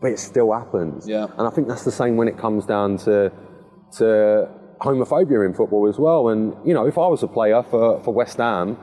but 0.02 0.12
it 0.12 0.20
still 0.20 0.54
happens. 0.54 1.08
Yeah. 1.08 1.28
And 1.38 1.48
I 1.48 1.50
think 1.50 1.68
that's 1.68 1.84
the 1.84 1.92
same 1.92 2.18
when 2.18 2.28
it 2.28 2.38
comes 2.38 2.66
down 2.66 2.98
to, 3.00 3.32
to 3.98 4.50
homophobia 4.80 5.46
in 5.46 5.54
football 5.54 5.88
as 5.88 5.98
well. 5.98 6.30
And, 6.30 6.56
you 6.66 6.74
know, 6.74 6.86
if 6.86 6.98
I 6.98 7.08
was 7.08 7.24
a 7.24 7.28
player 7.28 7.64
for, 7.64 8.02
for 8.04 8.14
West 8.14 8.38
Ham 8.38 8.78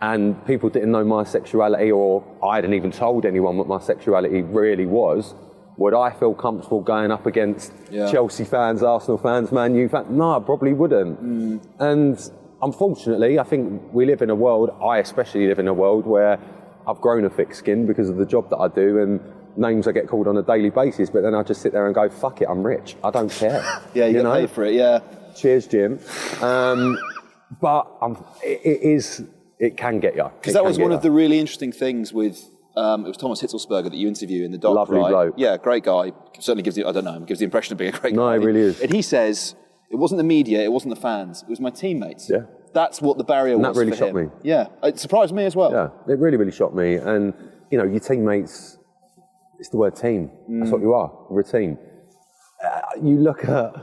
and 0.00 0.44
people 0.46 0.68
didn't 0.68 0.90
know 0.90 1.04
my 1.04 1.24
sexuality 1.24 1.90
or 1.90 2.24
I 2.44 2.56
hadn't 2.56 2.74
even 2.74 2.90
told 2.90 3.24
anyone 3.24 3.56
what 3.56 3.68
my 3.68 3.80
sexuality 3.80 4.42
really 4.42 4.86
was, 4.86 5.34
would 5.78 5.94
I 5.94 6.10
feel 6.10 6.34
comfortable 6.34 6.82
going 6.82 7.10
up 7.10 7.24
against 7.24 7.72
Yeah. 7.90 8.10
Chelsea 8.10 8.44
fans, 8.44 8.82
Arsenal 8.82 9.16
fans, 9.16 9.50
Man 9.50 9.74
U 9.74 9.88
fans? 9.88 10.08
No, 10.10 10.36
I 10.36 10.40
probably 10.40 10.74
wouldn't. 10.74 11.22
Mm. 11.22 11.66
And 11.78 12.30
unfortunately, 12.60 13.38
I 13.38 13.44
think 13.44 13.82
we 13.94 14.04
live 14.04 14.20
in 14.20 14.28
a 14.28 14.34
world, 14.34 14.70
I 14.82 14.98
especially 14.98 15.46
live 15.46 15.58
in 15.58 15.68
a 15.68 15.74
world 15.74 16.06
where 16.06 16.38
I've 16.86 17.00
grown 17.00 17.24
a 17.24 17.30
thick 17.30 17.54
skin 17.54 17.86
because 17.86 18.10
of 18.10 18.16
the 18.16 18.26
job 18.26 18.50
that 18.50 18.58
I 18.58 18.68
do 18.68 18.98
and 18.98 19.20
names 19.56 19.86
I 19.88 19.92
get 19.92 20.08
called 20.08 20.28
on 20.28 20.36
a 20.36 20.42
daily 20.42 20.70
basis, 20.70 21.10
but 21.10 21.22
then 21.22 21.34
I 21.34 21.42
just 21.42 21.62
sit 21.62 21.72
there 21.72 21.86
and 21.86 21.94
go, 21.94 22.08
fuck 22.08 22.40
it, 22.42 22.48
I'm 22.48 22.62
rich. 22.62 22.96
I 23.04 23.10
don't 23.10 23.30
care. 23.30 23.62
Yeah, 23.94 24.06
you, 24.06 24.22
get 24.22 24.32
paid 24.32 24.50
for 24.50 24.64
it. 24.64 24.74
Yeah. 24.74 25.00
Cheers, 25.34 25.66
Jim. 25.66 25.98
Um, 26.40 26.98
but 27.60 27.90
um, 28.00 28.24
it, 28.42 28.60
it 28.64 28.82
is, 28.82 29.22
it 29.58 29.76
can 29.76 30.00
get 30.00 30.14
you. 30.16 30.30
Because 30.40 30.54
that 30.54 30.64
was 30.64 30.78
one 30.78 30.92
of 30.92 31.02
the 31.02 31.10
really 31.10 31.38
interesting 31.38 31.72
things 31.72 32.12
with. 32.12 32.40
Um, 32.76 33.04
it 33.04 33.08
was 33.08 33.16
Thomas 33.16 33.42
Hitzlsperger 33.42 33.84
that 33.90 33.94
you 33.94 34.06
interview 34.06 34.44
in 34.44 34.52
the 34.52 34.58
doc, 34.58 34.74
Lovely 34.76 34.98
right? 34.98 35.10
bloke. 35.10 35.34
Yeah, 35.36 35.56
great 35.56 35.82
guy. 35.82 36.12
Certainly 36.38 36.62
gives 36.62 36.78
you, 36.78 36.86
I 36.86 36.92
don't 36.92 37.04
know, 37.04 37.18
gives 37.20 37.40
the 37.40 37.44
impression 37.44 37.72
of 37.72 37.78
being 37.78 37.92
a 37.92 37.98
great 37.98 38.14
No, 38.14 38.22
guy. 38.28 38.36
No, 38.36 38.40
he 38.40 38.46
really 38.46 38.60
is. 38.60 38.80
And 38.80 38.92
he 38.92 39.02
says, 39.02 39.56
it 39.90 39.96
wasn't 39.96 40.18
the 40.18 40.24
media, 40.24 40.62
it 40.62 40.70
wasn't 40.70 40.94
the 40.94 41.00
fans, 41.00 41.42
it 41.42 41.48
was 41.48 41.58
my 41.58 41.70
teammates. 41.70 42.30
Yeah. 42.30 42.42
That's 42.72 43.02
what 43.02 43.18
the 43.18 43.24
barrier 43.24 43.54
And 43.54 43.62
was. 43.64 43.74
that 43.74 43.80
really 43.80 43.96
shocked 43.96 44.10
him. 44.16 44.26
me. 44.26 44.32
Yeah, 44.44 44.68
it 44.84 45.00
surprised 45.00 45.34
me 45.34 45.44
as 45.44 45.56
well. 45.56 45.72
Yeah, 45.72 46.12
it 46.14 46.18
really, 46.20 46.36
really 46.36 46.52
shocked 46.52 46.76
me. 46.76 46.94
And, 46.94 47.34
you 47.72 47.76
know, 47.78 47.84
your 47.84 47.98
teammates, 47.98 48.78
it's 49.60 49.68
the 49.68 49.76
word 49.76 49.94
team. 49.94 50.30
That's 50.48 50.72
what 50.72 50.80
you 50.80 50.94
are. 50.94 51.12
We're 51.28 51.42
a 51.42 51.44
team. 51.44 51.78
Uh, 52.64 52.80
you 53.02 53.18
look 53.20 53.44
at 53.44 53.74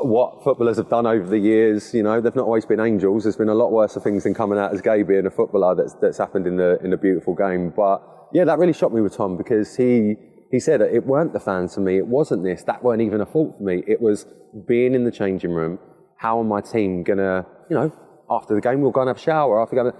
what 0.00 0.42
footballers 0.42 0.76
have 0.78 0.88
done 0.88 1.06
over 1.06 1.28
the 1.28 1.38
years, 1.38 1.92
you 1.92 2.02
know, 2.02 2.20
they've 2.20 2.34
not 2.34 2.46
always 2.46 2.64
been 2.64 2.80
angels. 2.80 3.24
There's 3.24 3.36
been 3.36 3.48
a 3.48 3.54
lot 3.54 3.72
worse 3.72 3.96
of 3.96 4.02
things 4.02 4.22
than 4.22 4.32
coming 4.32 4.58
out 4.58 4.72
as 4.72 4.80
gay 4.80 5.02
being 5.02 5.26
a 5.26 5.30
footballer 5.30 5.74
that's, 5.74 5.94
that's 5.94 6.18
happened 6.18 6.46
in 6.46 6.56
the, 6.56 6.78
in 6.82 6.90
the 6.90 6.96
beautiful 6.96 7.34
game. 7.34 7.72
But 7.76 8.02
yeah, 8.32 8.44
that 8.44 8.58
really 8.58 8.72
shocked 8.72 8.94
me 8.94 9.00
with 9.00 9.16
Tom 9.16 9.36
because 9.36 9.76
he, 9.76 10.16
he 10.50 10.60
said 10.60 10.80
it 10.80 11.04
weren't 11.04 11.32
the 11.32 11.40
fans 11.40 11.74
for 11.74 11.80
me. 11.80 11.98
It 11.98 12.06
wasn't 12.06 12.44
this. 12.44 12.62
That 12.62 12.82
weren't 12.82 13.02
even 13.02 13.20
a 13.20 13.26
fault 13.26 13.56
for 13.58 13.64
me. 13.64 13.82
It 13.86 14.00
was 14.00 14.24
being 14.66 14.94
in 14.94 15.04
the 15.04 15.12
changing 15.12 15.50
room. 15.50 15.78
How 16.16 16.40
am 16.40 16.48
my 16.48 16.60
team 16.60 17.02
gonna, 17.02 17.44
you 17.68 17.76
know, 17.76 17.92
after 18.30 18.54
the 18.54 18.60
game 18.60 18.80
we'll 18.80 18.92
go 18.92 19.00
and 19.00 19.08
have 19.08 19.16
a 19.16 19.20
shower. 19.20 19.60
After 19.60 19.76
going, 19.76 19.92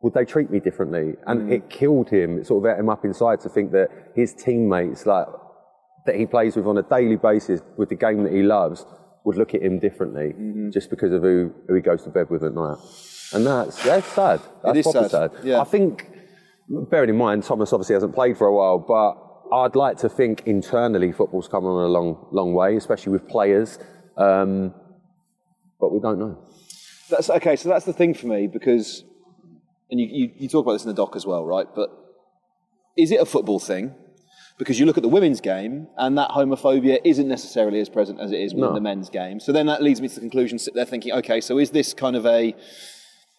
would 0.00 0.14
they 0.14 0.24
treat 0.24 0.50
me 0.50 0.60
differently? 0.60 1.14
And 1.26 1.52
it 1.52 1.68
killed 1.70 2.08
him. 2.08 2.38
It 2.38 2.46
sort 2.46 2.64
of 2.64 2.72
ate 2.72 2.78
him 2.78 2.88
up 2.88 3.04
inside 3.04 3.40
to 3.40 3.48
think 3.48 3.72
that 3.72 3.88
his 4.14 4.32
teammates, 4.34 5.06
like 5.06 5.26
that 6.06 6.14
he 6.14 6.26
plays 6.26 6.56
with 6.56 6.66
on 6.66 6.78
a 6.78 6.82
daily 6.82 7.16
basis, 7.16 7.60
with 7.76 7.88
the 7.88 7.96
game 7.96 8.22
that 8.24 8.32
he 8.32 8.42
loves, 8.42 8.86
would 9.24 9.36
look 9.36 9.54
at 9.54 9.62
him 9.62 9.78
differently 9.78 10.32
just 10.72 10.88
because 10.88 11.12
of 11.12 11.22
who, 11.22 11.52
who 11.66 11.74
he 11.74 11.80
goes 11.80 12.02
to 12.04 12.10
bed 12.10 12.30
with 12.30 12.44
at 12.44 12.54
night. 12.54 12.78
And 13.32 13.46
that's 13.46 13.82
that's 13.84 14.06
sad. 14.06 14.40
That's 14.62 14.90
proper 14.90 15.08
sad, 15.08 15.32
yeah. 15.42 15.60
I 15.60 15.64
think, 15.64 16.08
bearing 16.68 17.10
in 17.10 17.16
mind, 17.16 17.42
Thomas 17.42 17.72
obviously 17.72 17.94
hasn't 17.94 18.14
played 18.14 18.38
for 18.38 18.46
a 18.46 18.54
while, 18.54 18.78
but 18.78 19.54
I'd 19.54 19.76
like 19.76 19.98
to 19.98 20.08
think 20.08 20.44
internally 20.46 21.12
football's 21.12 21.48
come 21.48 21.64
on 21.66 21.84
a 21.84 21.88
long, 21.88 22.26
long 22.30 22.54
way, 22.54 22.76
especially 22.76 23.12
with 23.12 23.28
players. 23.28 23.78
Um, 24.16 24.74
but 25.80 25.92
we 25.92 26.00
don't 26.00 26.18
know. 26.18 26.38
That's 27.10 27.30
okay. 27.30 27.56
So 27.56 27.68
that's 27.68 27.84
the 27.84 27.92
thing 27.92 28.14
for 28.14 28.26
me 28.26 28.46
because, 28.46 29.04
and 29.90 29.98
you, 30.00 30.06
you, 30.06 30.30
you 30.36 30.48
talk 30.48 30.64
about 30.64 30.72
this 30.74 30.84
in 30.84 30.88
the 30.88 30.94
doc 30.94 31.16
as 31.16 31.26
well, 31.26 31.44
right? 31.44 31.66
But 31.74 31.90
is 32.96 33.10
it 33.10 33.20
a 33.20 33.26
football 33.26 33.58
thing? 33.58 33.94
Because 34.58 34.80
you 34.80 34.86
look 34.86 34.96
at 34.96 35.02
the 35.04 35.08
women's 35.08 35.40
game, 35.40 35.86
and 35.96 36.18
that 36.18 36.30
homophobia 36.30 36.98
isn't 37.04 37.28
necessarily 37.28 37.80
as 37.80 37.88
present 37.88 38.18
as 38.18 38.32
it 38.32 38.40
is 38.40 38.54
within 38.54 38.70
No. 38.70 38.74
the 38.74 38.80
men's 38.80 39.08
game. 39.08 39.38
So 39.38 39.52
then 39.52 39.66
that 39.66 39.82
leads 39.82 40.00
me 40.00 40.08
to 40.08 40.14
the 40.14 40.20
conclusion: 40.20 40.58
sit 40.58 40.74
there 40.74 40.84
thinking, 40.84 41.12
okay, 41.12 41.40
so 41.40 41.58
is 41.58 41.70
this 41.70 41.94
kind 41.94 42.16
of 42.16 42.26
a 42.26 42.54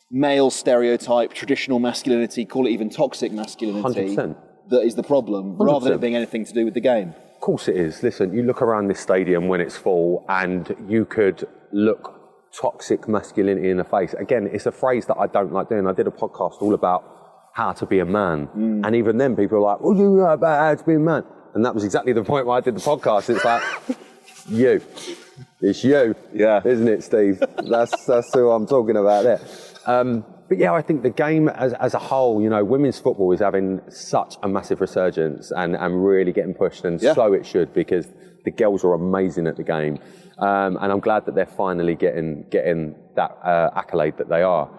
male 0.09 0.49
stereotype, 0.49 1.33
traditional 1.33 1.79
masculinity, 1.79 2.45
call 2.45 2.65
it 2.67 2.71
even 2.71 2.89
toxic 2.89 3.31
masculinity, 3.31 4.15
100%. 4.15 4.35
that 4.69 4.81
is 4.81 4.95
the 4.95 5.03
problem, 5.03 5.57
rather 5.57 5.83
than 5.85 5.93
it 5.93 6.01
being 6.01 6.15
anything 6.15 6.45
to 6.45 6.53
do 6.53 6.63
with 6.65 6.73
the 6.73 6.79
game? 6.79 7.13
Of 7.35 7.41
course 7.41 7.67
it 7.67 7.75
is. 7.75 8.01
Listen, 8.01 8.33
you 8.33 8.43
look 8.43 8.61
around 8.61 8.87
this 8.87 8.99
stadium 8.99 9.47
when 9.49 9.61
it's 9.61 9.77
full 9.77 10.25
and 10.29 10.75
you 10.87 11.05
could 11.05 11.47
look 11.71 12.18
toxic 12.53 13.07
masculinity 13.07 13.69
in 13.69 13.77
the 13.77 13.83
face. 13.83 14.13
Again, 14.13 14.49
it's 14.51 14.65
a 14.65 14.71
phrase 14.71 15.05
that 15.07 15.17
I 15.17 15.27
don't 15.27 15.51
like 15.53 15.69
doing. 15.69 15.87
I 15.87 15.91
did 15.93 16.07
a 16.07 16.11
podcast 16.11 16.61
all 16.61 16.73
about 16.73 17.49
how 17.53 17.73
to 17.73 17.85
be 17.85 17.99
a 17.99 18.05
man. 18.05 18.49
And 18.85 18.95
even 18.95 19.17
then 19.17 19.35
people 19.35 19.57
are 19.57 19.61
like, 19.61 19.81
what 19.81 19.95
do 19.97 20.03
you 20.03 20.09
know 20.17 20.25
about 20.27 20.59
how 20.59 20.75
to 20.75 20.83
be 20.83 20.95
a 20.95 20.99
man? 20.99 21.23
And 21.53 21.65
that 21.65 21.73
was 21.73 21.83
exactly 21.83 22.13
the 22.13 22.23
point 22.23 22.45
where 22.45 22.57
I 22.57 22.61
did 22.61 22.75
the 22.75 22.79
podcast. 22.81 23.29
It's 23.35 23.43
like, 23.43 23.63
you. 24.47 24.81
It's 25.61 25.83
you. 25.83 26.15
Yeah. 26.33 26.61
Isn't 26.63 26.87
it, 26.87 27.03
Steve? 27.03 27.41
That's, 27.57 28.05
that's 28.05 28.33
who 28.33 28.49
I'm 28.51 28.65
talking 28.67 28.95
about 28.95 29.23
there. 29.23 29.41
Um, 29.85 30.23
but 30.47 30.57
yeah, 30.57 30.73
I 30.73 30.81
think 30.81 31.03
the 31.03 31.09
game 31.09 31.47
as, 31.49 31.73
as 31.73 31.93
a 31.93 31.99
whole, 31.99 32.41
you 32.41 32.49
know, 32.49 32.63
women's 32.63 32.99
football 32.99 33.31
is 33.33 33.39
having 33.39 33.81
such 33.89 34.35
a 34.41 34.47
massive 34.47 34.81
resurgence 34.81 35.51
and, 35.51 35.75
and 35.75 36.03
really 36.05 36.31
getting 36.31 36.53
pushed, 36.55 36.85
and 36.85 36.99
Yeah. 37.01 37.13
so 37.13 37.33
it 37.33 37.45
should 37.45 37.71
because 37.73 38.07
the 38.45 38.51
girls 38.51 38.83
are 38.83 38.93
amazing 38.93 39.47
at 39.47 39.57
the 39.57 39.63
game. 39.63 39.99
Um, 40.37 40.77
and 40.81 40.91
I'm 40.91 40.99
glad 40.99 41.25
that 41.25 41.35
they're 41.35 41.45
finally 41.45 41.95
getting, 41.95 42.45
getting 42.49 42.95
that 43.15 43.31
uh, 43.43 43.71
accolade 43.75 44.17
that 44.17 44.29
they 44.29 44.41
are. 44.41 44.69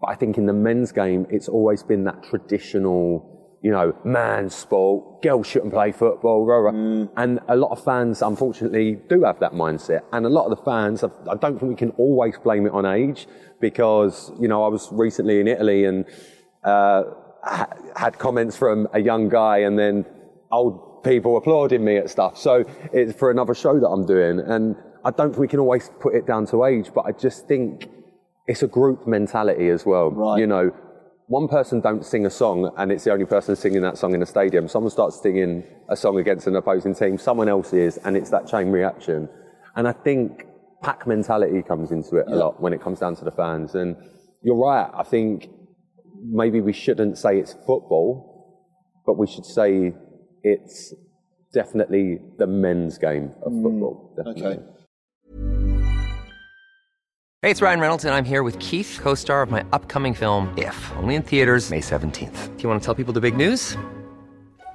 But 0.00 0.10
I 0.10 0.14
think 0.14 0.38
in 0.38 0.46
the 0.46 0.52
men's 0.52 0.92
game, 0.92 1.26
it's 1.30 1.48
always 1.48 1.82
been 1.82 2.04
that 2.04 2.22
traditional, 2.22 3.58
you 3.62 3.70
know, 3.70 3.94
man's 4.04 4.54
sport, 4.54 5.22
girls 5.22 5.46
shouldn't 5.46 5.72
play 5.72 5.92
football, 5.92 6.46
rah, 6.46 6.58
rah. 6.58 7.06
and 7.16 7.40
a 7.48 7.56
lot 7.56 7.70
of 7.70 7.84
fans, 7.84 8.22
unfortunately, 8.22 8.98
do 9.08 9.24
have 9.24 9.40
that 9.40 9.52
mindset. 9.52 10.02
And 10.12 10.24
a 10.24 10.30
lot 10.30 10.50
of 10.50 10.56
the 10.56 10.64
fans, 10.64 11.04
I 11.04 11.08
I 11.30 11.34
don't 11.34 11.58
think 11.58 11.70
we 11.70 11.76
can 11.76 11.90
always 11.98 12.38
blame 12.38 12.66
it 12.66 12.72
on 12.72 12.86
age 12.86 13.26
because, 13.60 14.32
you 14.40 14.48
know, 14.48 14.64
I 14.64 14.68
was 14.68 14.88
recently 14.90 15.40
in 15.40 15.48
Italy 15.48 15.84
and 15.84 16.06
uh, 16.64 17.02
had 17.96 18.18
comments 18.18 18.56
from 18.56 18.88
a 18.92 19.00
young 19.00 19.28
guy 19.28 19.58
and 19.58 19.78
then 19.78 20.06
old 20.50 20.89
people 21.02 21.36
applauding 21.36 21.84
me 21.84 21.96
at 21.96 22.10
stuff. 22.10 22.36
So 22.36 22.64
it's 22.92 23.18
for 23.18 23.30
another 23.30 23.54
show 23.54 23.78
that 23.78 23.88
I'm 23.88 24.06
doing. 24.06 24.40
And 24.40 24.76
I 25.04 25.10
don't 25.10 25.30
think 25.30 25.38
we 25.38 25.48
can 25.48 25.60
always 25.60 25.90
put 26.00 26.14
it 26.14 26.26
down 26.26 26.46
to 26.48 26.64
age, 26.64 26.90
but 26.94 27.06
I 27.06 27.12
just 27.12 27.46
think 27.48 27.88
it's 28.46 28.62
a 28.62 28.66
group 28.66 29.06
mentality 29.06 29.68
as 29.68 29.86
well. 29.86 30.10
Right. 30.10 30.40
You 30.40 30.46
know, 30.46 30.72
one 31.26 31.46
person 31.46 31.80
don't 31.80 32.04
sing 32.04 32.26
a 32.26 32.30
song 32.30 32.72
and 32.76 32.90
it's 32.90 33.04
the 33.04 33.12
only 33.12 33.24
person 33.24 33.54
singing 33.54 33.82
that 33.82 33.96
song 33.96 34.14
in 34.14 34.22
a 34.22 34.26
stadium. 34.26 34.66
Someone 34.68 34.90
starts 34.90 35.22
singing 35.22 35.62
a 35.88 35.96
song 35.96 36.18
against 36.18 36.46
an 36.46 36.56
opposing 36.56 36.94
team, 36.94 37.18
someone 37.18 37.48
else 37.48 37.72
is, 37.72 37.98
and 37.98 38.16
it's 38.16 38.30
that 38.30 38.48
chain 38.48 38.70
reaction. 38.70 39.28
And 39.76 39.86
I 39.86 39.92
think 39.92 40.44
pack 40.82 41.06
mentality 41.06 41.62
comes 41.62 41.92
into 41.92 42.16
it 42.16 42.26
a 42.26 42.34
lot 42.34 42.60
when 42.60 42.72
it 42.72 42.82
comes 42.82 42.98
down 42.98 43.14
to 43.16 43.24
the 43.24 43.30
fans. 43.30 43.74
And 43.74 43.96
you're 44.42 44.56
right, 44.58 44.90
I 44.92 45.04
think 45.04 45.48
maybe 46.22 46.60
we 46.60 46.72
shouldn't 46.72 47.16
say 47.16 47.38
it's 47.38 47.52
football, 47.52 48.66
but 49.06 49.16
we 49.16 49.26
should 49.26 49.46
say 49.46 49.94
it's 50.42 50.94
definitely 51.52 52.20
the 52.38 52.46
men's 52.46 52.98
game 52.98 53.32
of 53.42 53.52
mm. 53.52 53.62
football. 53.62 54.14
Definitely. 54.16 54.46
Okay. 54.46 54.62
Hey, 57.42 57.50
it's 57.50 57.62
Ryan 57.62 57.80
Reynolds, 57.80 58.04
and 58.04 58.14
I'm 58.14 58.26
here 58.26 58.42
with 58.42 58.58
Keith, 58.58 58.98
co 59.00 59.14
star 59.14 59.40
of 59.42 59.50
my 59.50 59.64
upcoming 59.72 60.12
film, 60.12 60.52
If, 60.58 60.76
only 60.98 61.14
in 61.14 61.22
theaters, 61.22 61.70
May 61.70 61.80
17th. 61.80 62.56
Do 62.56 62.62
you 62.62 62.68
want 62.68 62.82
to 62.82 62.84
tell 62.84 62.94
people 62.94 63.14
the 63.14 63.20
big 63.20 63.34
news? 63.34 63.78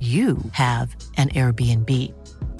you 0.00 0.38
have 0.52 0.96
an 1.18 1.28
Airbnb. 1.28 1.90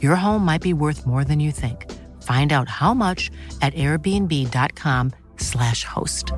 Your 0.03 0.17
home 0.17 0.45
might 0.45 0.61
be 0.61 0.75
worth 0.75 1.07
more 1.07 1.25
than 1.25 1.41
you 1.41 1.53
think. 1.53 1.91
Find 2.23 2.53
out 2.53 2.69
how 2.69 2.93
much 2.93 3.31
at 3.63 3.73
airbnb.com/slash 3.73 5.85
host. 5.85 6.33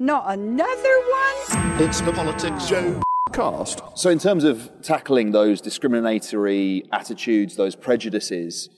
Not 0.00 0.28
another 0.28 0.72
one? 0.72 1.80
It's 1.80 2.00
the 2.00 2.10
Politics 2.12 2.66
Show 2.66 3.00
cast. 3.32 3.82
So, 3.94 4.10
in 4.10 4.18
terms 4.18 4.42
of 4.44 4.70
tackling 4.82 5.30
those 5.30 5.60
discriminatory 5.60 6.82
attitudes, 6.92 7.54
those 7.56 7.76
prejudices, 7.76 8.68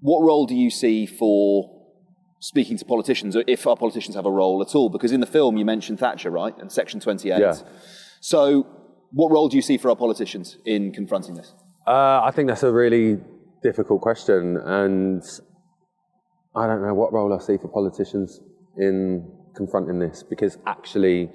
what 0.00 0.22
role 0.22 0.46
do 0.46 0.54
you 0.54 0.70
see 0.70 1.04
for 1.06 1.81
speaking 2.42 2.76
to 2.76 2.84
politicians, 2.84 3.36
or 3.36 3.44
if 3.46 3.66
our 3.68 3.76
politicians 3.76 4.16
have 4.16 4.26
a 4.26 4.30
role 4.30 4.60
at 4.62 4.74
all? 4.74 4.88
Because 4.88 5.12
in 5.12 5.20
the 5.20 5.26
film 5.26 5.56
you 5.56 5.64
mentioned 5.64 6.00
Thatcher, 6.00 6.30
right, 6.30 6.56
and 6.58 6.70
Section 6.70 6.98
28. 6.98 7.38
Yeah. 7.38 7.54
So, 8.20 8.66
what 9.12 9.30
role 9.30 9.48
do 9.48 9.56
you 9.56 9.62
see 9.62 9.78
for 9.78 9.90
our 9.90 9.96
politicians 9.96 10.58
in 10.64 10.92
confronting 10.92 11.36
this? 11.36 11.54
Uh, 11.86 12.20
I 12.22 12.32
think 12.34 12.48
that's 12.48 12.64
a 12.64 12.72
really 12.72 13.20
difficult 13.62 14.00
question, 14.00 14.56
and 14.56 15.22
I 16.56 16.66
don't 16.66 16.82
know 16.82 16.94
what 16.94 17.12
role 17.12 17.32
I 17.32 17.38
see 17.38 17.56
for 17.58 17.68
politicians 17.68 18.40
in 18.76 19.30
confronting 19.54 20.00
this 20.00 20.24
because 20.28 20.58
actually, 20.66 21.30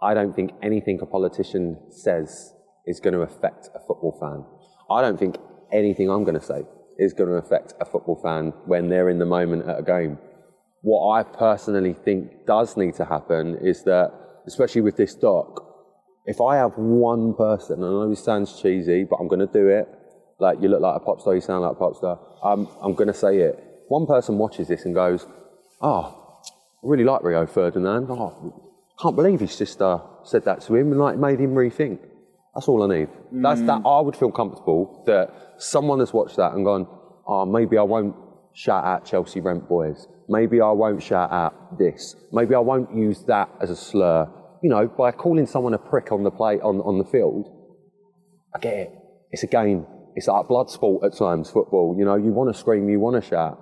I 0.00 0.14
don't 0.14 0.34
think 0.34 0.52
anything 0.62 0.98
a 1.02 1.06
politician 1.06 1.76
says 1.90 2.52
is 2.86 3.00
going 3.00 3.14
to 3.14 3.20
affect 3.20 3.68
a 3.74 3.80
football 3.80 4.16
fan. 4.18 4.44
I 4.90 5.02
don't 5.02 5.18
think 5.18 5.36
anything 5.72 6.08
I'm 6.08 6.24
going 6.24 6.38
to 6.38 6.44
say 6.44 6.62
is 6.98 7.12
going 7.12 7.28
to 7.28 7.36
affect 7.36 7.74
a 7.80 7.84
football 7.84 8.18
fan 8.22 8.52
when 8.64 8.88
they're 8.88 9.10
in 9.10 9.18
the 9.18 9.26
moment 9.26 9.68
at 9.68 9.78
a 9.78 9.82
game. 9.82 10.18
What 10.82 11.18
I 11.18 11.22
personally 11.24 11.92
think 11.92 12.46
does 12.46 12.76
need 12.76 12.94
to 12.94 13.04
happen 13.04 13.58
is 13.62 13.82
that, 13.84 14.12
especially 14.46 14.82
with 14.82 14.96
this 14.96 15.14
doc, 15.14 15.64
if 16.24 16.40
I 16.40 16.56
have 16.56 16.72
one 16.76 17.34
person, 17.34 17.82
and 17.82 17.84
I 17.84 17.88
know 17.88 18.10
this 18.10 18.22
sounds 18.22 18.60
cheesy, 18.60 19.04
but 19.04 19.16
I'm 19.16 19.28
going 19.28 19.40
to 19.40 19.52
do 19.52 19.68
it. 19.68 19.88
Like 20.38 20.60
you 20.60 20.68
look 20.68 20.80
like 20.80 20.96
a 20.96 21.00
pop 21.00 21.20
star, 21.20 21.34
you 21.34 21.40
sound 21.40 21.62
like 21.62 21.72
a 21.72 21.74
pop 21.74 21.96
star. 21.96 22.20
I'm, 22.44 22.68
I'm 22.80 22.94
going 22.94 23.08
to 23.08 23.14
say 23.14 23.38
it. 23.38 23.58
One 23.88 24.06
person 24.06 24.38
watches 24.38 24.68
this 24.68 24.84
and 24.84 24.94
goes, 24.94 25.26
"Oh, 25.80 26.40
I 26.44 26.86
really 26.86 27.04
like 27.04 27.24
Rio 27.24 27.46
Ferdinand. 27.46 28.08
Oh, 28.10 28.72
can't 29.00 29.16
believe 29.16 29.40
his 29.40 29.52
sister 29.52 30.00
said 30.22 30.44
that 30.44 30.60
to 30.62 30.76
him 30.76 30.92
and 30.92 31.00
like 31.00 31.16
made 31.16 31.40
him 31.40 31.54
rethink." 31.54 31.98
That's 32.54 32.68
all 32.68 32.82
I 32.82 32.98
need. 32.98 33.08
That's 33.32 33.60
mm. 33.60 33.66
that. 33.66 33.88
I 33.88 34.00
would 34.00 34.14
feel 34.14 34.30
comfortable 34.30 35.02
that 35.06 35.32
someone 35.56 36.00
has 36.00 36.12
watched 36.12 36.36
that 36.36 36.52
and 36.52 36.64
gone, 36.64 36.86
"Oh, 37.26 37.46
maybe 37.46 37.78
I 37.78 37.82
won't 37.82 38.14
shout 38.52 38.84
at 38.84 39.04
Chelsea 39.04 39.40
Rent 39.40 39.68
Boys. 39.68 40.06
Maybe 40.28 40.60
I 40.60 40.70
won't 40.70 41.02
shout 41.02 41.32
at 41.32 41.78
this. 41.78 42.16
Maybe 42.32 42.54
I 42.54 42.60
won't 42.60 42.94
use 42.94 43.24
that 43.24 43.48
as 43.60 43.70
a 43.70 43.76
slur." 43.76 44.28
You 44.62 44.70
know, 44.70 44.88
by 44.88 45.12
calling 45.12 45.46
someone 45.46 45.74
a 45.74 45.78
prick 45.78 46.10
on 46.10 46.24
the 46.24 46.30
play 46.30 46.60
on, 46.60 46.80
on 46.80 46.98
the 46.98 47.04
field, 47.04 47.46
I 48.54 48.58
get 48.58 48.74
it. 48.74 48.92
It's 49.30 49.42
a 49.42 49.46
game. 49.46 49.86
It's 50.14 50.26
like 50.26 50.48
blood 50.48 50.68
sport 50.68 51.04
at 51.04 51.16
times, 51.16 51.50
football. 51.50 51.94
You 51.96 52.04
know, 52.04 52.16
you 52.16 52.32
want 52.32 52.52
to 52.52 52.58
scream, 52.58 52.88
you 52.88 52.98
want 52.98 53.22
to 53.22 53.28
shout. 53.28 53.58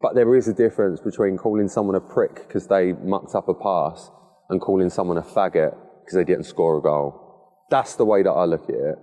But 0.00 0.16
there 0.16 0.34
is 0.34 0.48
a 0.48 0.52
difference 0.52 1.00
between 1.00 1.36
calling 1.36 1.68
someone 1.68 1.94
a 1.94 2.00
prick 2.00 2.34
because 2.48 2.66
they 2.66 2.92
mucked 2.92 3.36
up 3.36 3.48
a 3.48 3.54
pass 3.54 4.10
and 4.50 4.60
calling 4.60 4.90
someone 4.90 5.16
a 5.16 5.22
faggot 5.22 5.76
because 6.00 6.16
they 6.16 6.24
didn't 6.24 6.44
score 6.44 6.78
a 6.78 6.82
goal. 6.82 7.64
That's 7.70 7.94
the 7.94 8.04
way 8.04 8.24
that 8.24 8.30
I 8.30 8.44
look 8.44 8.64
at 8.64 8.74
it. 8.74 8.96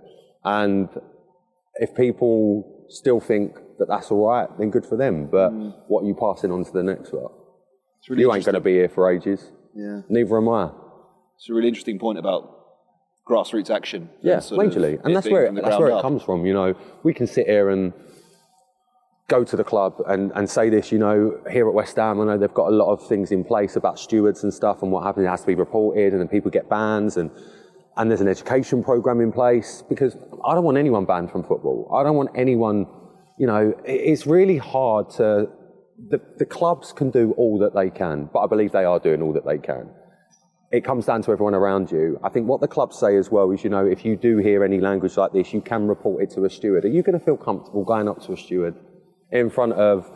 And 0.44 0.88
if 1.76 1.94
people 1.94 2.86
still 2.90 3.20
think 3.20 3.56
that 3.80 3.88
that's 3.88 4.10
all 4.10 4.28
right, 4.28 4.48
then 4.58 4.70
good 4.70 4.86
for 4.86 4.96
them. 4.96 5.26
But 5.26 5.50
mm. 5.50 5.74
what 5.88 6.04
are 6.04 6.06
you 6.06 6.14
passing 6.14 6.52
on 6.52 6.64
to 6.64 6.72
the 6.72 6.82
next 6.82 7.12
lot? 7.12 7.32
really 8.08 8.22
you 8.22 8.34
ain't 8.34 8.44
going 8.44 8.54
to 8.54 8.60
be 8.60 8.74
here 8.74 8.88
for 8.88 9.10
ages. 9.10 9.52
Yeah. 9.74 10.02
Neither 10.08 10.36
am 10.36 10.48
I. 10.48 10.70
It's 11.36 11.48
a 11.48 11.54
really 11.54 11.68
interesting 11.68 11.98
point 11.98 12.18
about 12.18 12.60
grassroots 13.26 13.70
action. 13.70 14.10
Yeah, 14.22 14.34
and 14.34 14.42
majorly, 14.58 15.02
and 15.04 15.14
that's 15.14 15.28
where 15.28 15.46
it, 15.46 15.54
that's 15.54 15.78
where 15.78 15.88
it 15.88 16.02
comes 16.02 16.22
from. 16.22 16.44
You 16.44 16.52
know, 16.52 16.74
we 17.02 17.14
can 17.14 17.26
sit 17.26 17.46
here 17.46 17.70
and 17.70 17.92
go 19.28 19.44
to 19.44 19.56
the 19.56 19.64
club 19.64 20.02
and, 20.06 20.32
and 20.34 20.50
say 20.50 20.68
this. 20.68 20.92
You 20.92 20.98
know, 20.98 21.40
here 21.50 21.68
at 21.68 21.74
West 21.74 21.96
Ham, 21.96 22.20
I 22.20 22.24
know 22.24 22.38
they've 22.38 22.52
got 22.52 22.68
a 22.68 22.74
lot 22.74 22.92
of 22.92 23.06
things 23.06 23.30
in 23.30 23.44
place 23.44 23.76
about 23.76 23.98
stewards 23.98 24.42
and 24.42 24.52
stuff, 24.52 24.82
and 24.82 24.92
what 24.92 25.04
happens 25.04 25.24
it 25.24 25.30
has 25.30 25.40
to 25.42 25.46
be 25.46 25.54
reported, 25.54 26.12
and 26.12 26.20
then 26.20 26.28
people 26.28 26.50
get 26.50 26.68
bans, 26.68 27.16
and 27.16 27.30
and 27.96 28.10
there's 28.10 28.20
an 28.20 28.28
education 28.28 28.82
program 28.82 29.20
in 29.20 29.32
place 29.32 29.82
because 29.88 30.16
I 30.44 30.54
don't 30.54 30.64
want 30.64 30.78
anyone 30.78 31.04
banned 31.06 31.30
from 31.30 31.42
football. 31.44 31.90
I 31.94 32.02
don't 32.02 32.16
want 32.16 32.30
anyone. 32.34 32.86
You 33.40 33.46
know, 33.46 33.64
it's 33.84 34.26
really 34.26 34.58
hard 34.58 35.10
to. 35.18 35.48
The, 36.12 36.20
the 36.38 36.46
clubs 36.46 36.92
can 36.92 37.10
do 37.10 37.32
all 37.32 37.58
that 37.58 37.74
they 37.74 37.90
can, 37.90 38.30
but 38.32 38.40
I 38.40 38.46
believe 38.46 38.72
they 38.72 38.84
are 38.84 38.98
doing 38.98 39.20
all 39.20 39.34
that 39.34 39.44
they 39.44 39.58
can 39.58 39.90
it 40.70 40.84
comes 40.84 41.06
down 41.06 41.22
to 41.22 41.32
everyone 41.32 41.54
around 41.54 41.90
you. 41.90 42.18
I 42.22 42.28
think 42.28 42.46
what 42.46 42.60
the 42.60 42.68
clubs 42.68 42.98
say 42.98 43.16
as 43.16 43.30
well 43.30 43.50
is, 43.50 43.64
you 43.64 43.70
know, 43.70 43.84
if 43.84 44.04
you 44.04 44.16
do 44.16 44.38
hear 44.38 44.62
any 44.62 44.80
language 44.80 45.16
like 45.16 45.32
this, 45.32 45.52
you 45.52 45.60
can 45.60 45.88
report 45.88 46.22
it 46.22 46.30
to 46.32 46.44
a 46.44 46.50
steward. 46.50 46.84
Are 46.84 46.88
you 46.88 47.02
going 47.02 47.18
to 47.18 47.24
feel 47.24 47.36
comfortable 47.36 47.84
going 47.84 48.08
up 48.08 48.22
to 48.26 48.32
a 48.32 48.36
steward 48.36 48.76
in 49.32 49.50
front 49.50 49.72
of 49.72 50.08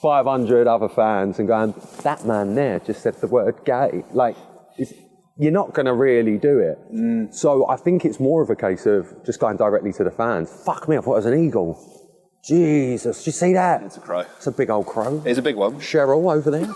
500 0.00 0.68
other 0.68 0.88
fans 0.88 1.40
and 1.40 1.48
going, 1.48 1.74
that 2.04 2.24
man 2.24 2.54
there 2.54 2.78
just 2.78 3.02
said 3.02 3.14
the 3.16 3.26
word 3.26 3.64
gay? 3.64 4.04
Like, 4.12 4.36
it's, 4.78 4.92
you're 5.36 5.50
not 5.52 5.74
going 5.74 5.86
to 5.86 5.94
really 5.94 6.38
do 6.38 6.60
it. 6.60 6.78
Mm. 6.94 7.34
So 7.34 7.68
I 7.68 7.76
think 7.76 8.04
it's 8.04 8.20
more 8.20 8.42
of 8.42 8.50
a 8.50 8.56
case 8.56 8.86
of 8.86 9.12
just 9.26 9.40
going 9.40 9.56
directly 9.56 9.92
to 9.94 10.04
the 10.04 10.10
fans. 10.12 10.52
Fuck 10.64 10.88
me, 10.88 10.98
I 10.98 11.00
thought 11.00 11.14
it 11.14 11.24
was 11.24 11.26
an 11.26 11.44
eagle. 11.44 11.99
Jesus, 12.42 13.18
did 13.18 13.26
you 13.26 13.32
see 13.32 13.52
that? 13.52 13.82
It's 13.82 13.96
a 13.96 14.00
crow. 14.00 14.20
It's 14.20 14.46
a 14.46 14.52
big 14.52 14.70
old 14.70 14.86
crow. 14.86 15.22
It's 15.26 15.38
a 15.38 15.42
big 15.42 15.56
one. 15.56 15.74
Cheryl 15.74 16.34
over 16.34 16.50
there. 16.50 16.68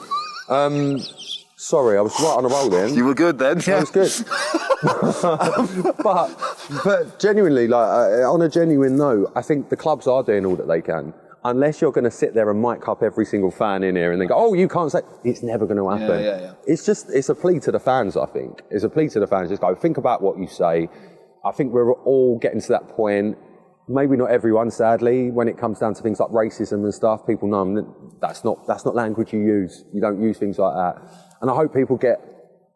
Um, 0.48 1.00
sorry, 1.56 1.96
I 1.96 2.02
was 2.02 2.12
right 2.20 2.36
on 2.36 2.44
a 2.44 2.48
roll 2.48 2.68
then. 2.68 2.94
You 2.94 3.06
were 3.06 3.14
good 3.14 3.38
then. 3.38 3.58
That 3.58 3.80
was 3.80 3.90
good. 3.90 4.26
but, 6.02 6.36
but 6.84 7.18
genuinely, 7.18 7.66
like 7.66 7.88
uh, 7.88 8.30
on 8.30 8.42
a 8.42 8.48
genuine 8.48 8.96
note, 8.96 9.32
I 9.34 9.42
think 9.42 9.70
the 9.70 9.76
clubs 9.76 10.06
are 10.06 10.22
doing 10.22 10.44
all 10.44 10.56
that 10.56 10.68
they 10.68 10.82
can. 10.82 11.14
Unless 11.46 11.80
you're 11.80 11.92
going 11.92 12.04
to 12.04 12.10
sit 12.10 12.34
there 12.34 12.50
and 12.50 12.60
mic 12.60 12.88
up 12.88 13.02
every 13.02 13.26
single 13.26 13.50
fan 13.50 13.82
in 13.82 13.96
here 13.96 14.12
and 14.12 14.20
then 14.20 14.28
go, 14.28 14.34
oh, 14.34 14.54
you 14.54 14.66
can't 14.66 14.90
say, 14.90 15.00
it's 15.24 15.42
never 15.42 15.66
going 15.66 15.76
to 15.76 15.88
happen. 15.90 16.24
Yeah, 16.24 16.36
yeah, 16.36 16.40
yeah. 16.40 16.52
It's 16.66 16.86
just, 16.86 17.10
it's 17.10 17.28
a 17.28 17.34
plea 17.34 17.60
to 17.60 17.70
the 17.70 17.80
fans, 17.80 18.16
I 18.16 18.24
think. 18.26 18.62
It's 18.70 18.84
a 18.84 18.88
plea 18.88 19.08
to 19.10 19.20
the 19.20 19.26
fans. 19.26 19.50
Just 19.50 19.60
go, 19.60 19.74
think 19.74 19.98
about 19.98 20.22
what 20.22 20.38
you 20.38 20.46
say. 20.46 20.88
I 21.44 21.52
think 21.52 21.72
we're 21.72 21.92
all 21.92 22.38
getting 22.38 22.62
to 22.62 22.68
that 22.68 22.88
point. 22.88 23.36
Maybe 23.86 24.16
not 24.16 24.30
everyone, 24.30 24.70
sadly, 24.70 25.30
when 25.30 25.46
it 25.46 25.58
comes 25.58 25.78
down 25.78 25.94
to 25.94 26.02
things 26.02 26.18
like 26.18 26.30
racism 26.30 26.84
and 26.84 26.94
stuff, 26.94 27.26
people 27.26 27.48
know 27.48 27.64
"Mm, 27.64 28.18
that's 28.20 28.42
not, 28.42 28.66
that's 28.66 28.84
not 28.84 28.94
language 28.94 29.32
you 29.32 29.40
use. 29.40 29.84
You 29.92 30.00
don't 30.00 30.22
use 30.22 30.38
things 30.38 30.58
like 30.58 30.74
that. 30.74 31.02
And 31.42 31.50
I 31.50 31.54
hope 31.54 31.74
people 31.74 31.96
get, 31.98 32.18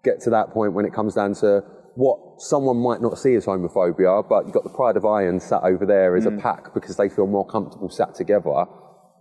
get 0.04 0.20
to 0.22 0.30
that 0.30 0.50
point 0.50 0.74
when 0.74 0.84
it 0.84 0.92
comes 0.92 1.14
down 1.14 1.34
to 1.36 1.64
what 1.94 2.42
someone 2.42 2.76
might 2.76 3.00
not 3.00 3.18
see 3.18 3.34
as 3.34 3.46
homophobia, 3.46 4.28
but 4.28 4.44
you've 4.44 4.52
got 4.52 4.64
the 4.64 4.70
Pride 4.70 4.96
of 4.96 5.04
Iron 5.04 5.40
sat 5.40 5.62
over 5.64 5.86
there 5.86 6.14
as 6.14 6.26
a 6.26 6.30
pack 6.30 6.72
because 6.74 6.96
they 6.96 7.08
feel 7.08 7.26
more 7.26 7.46
comfortable 7.46 7.88
sat 7.88 8.14
together. 8.14 8.50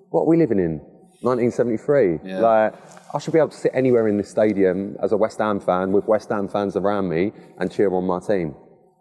What 0.10 0.22
are 0.22 0.28
we 0.28 0.38
living 0.38 0.60
in? 0.60 0.82
1973. 1.22 2.20
Yeah. 2.24 2.40
Like, 2.40 2.74
I 3.16 3.20
should 3.20 3.34
be 3.34 3.40
able 3.40 3.50
to 3.50 3.58
sit 3.58 3.72
anywhere 3.74 4.08
in 4.08 4.18
this 4.18 4.30
stadium 4.30 4.96
as 5.02 5.12
a 5.12 5.18
West 5.18 5.40
Ham 5.40 5.60
fan 5.60 5.92
with 5.92 6.06
West 6.06 6.30
Ham 6.30 6.48
fans 6.48 6.76
around 6.76 7.10
me 7.10 7.32
and 7.60 7.72
cheer 7.72 7.92
on 7.92 8.06
my 8.06 8.20
team 8.20 8.54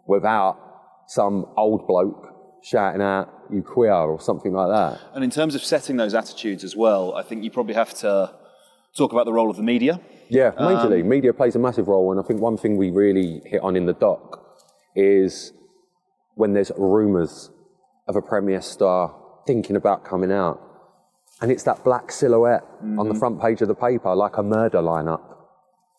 without 0.07 0.57
some 1.07 1.45
old 1.55 1.85
bloke 1.85 2.26
shouting 2.67 3.01
out, 3.01 3.29
you 3.49 3.61
queer, 3.61 3.93
or 3.93 4.19
something 4.19 4.53
like 4.53 4.69
that. 4.69 4.99
And 5.13 5.23
in 5.23 5.29
terms 5.29 5.55
of 5.55 5.63
setting 5.63 5.95
those 5.97 6.13
attitudes 6.13 6.63
as 6.63 6.75
well, 6.75 7.15
I 7.15 7.23
think 7.23 7.43
you 7.43 7.51
probably 7.51 7.75
have 7.75 7.93
to 7.95 8.33
talk 8.95 9.13
about 9.13 9.25
the 9.25 9.33
role 9.33 9.49
of 9.49 9.55
the 9.55 9.63
media. 9.63 10.01
Yeah, 10.29 10.51
um, 10.57 10.73
majorly. 10.73 11.05
Media 11.05 11.33
plays 11.33 11.55
a 11.55 11.59
massive 11.59 11.87
role, 11.87 12.11
and 12.11 12.19
I 12.19 12.23
think 12.23 12.41
one 12.41 12.57
thing 12.57 12.75
we 12.75 12.91
really 12.91 13.41
hit 13.45 13.61
on 13.61 13.75
in 13.75 13.85
the 13.85 13.93
doc 13.93 14.43
is 14.95 15.53
when 16.35 16.53
there's 16.53 16.71
rumours 16.77 17.51
of 18.07 18.15
a 18.15 18.21
Premier 18.21 18.61
star 18.61 19.15
thinking 19.45 19.75
about 19.75 20.03
coming 20.03 20.31
out. 20.31 20.61
And 21.41 21.51
it's 21.51 21.63
that 21.63 21.83
black 21.83 22.11
silhouette 22.11 22.63
on 22.81 22.95
the 22.95 23.03
mm-hmm. 23.03 23.19
front 23.19 23.41
page 23.41 23.61
of 23.61 23.67
the 23.67 23.75
paper, 23.75 24.13
like 24.15 24.37
a 24.37 24.43
murder 24.43 24.79
lineup. 24.79 25.21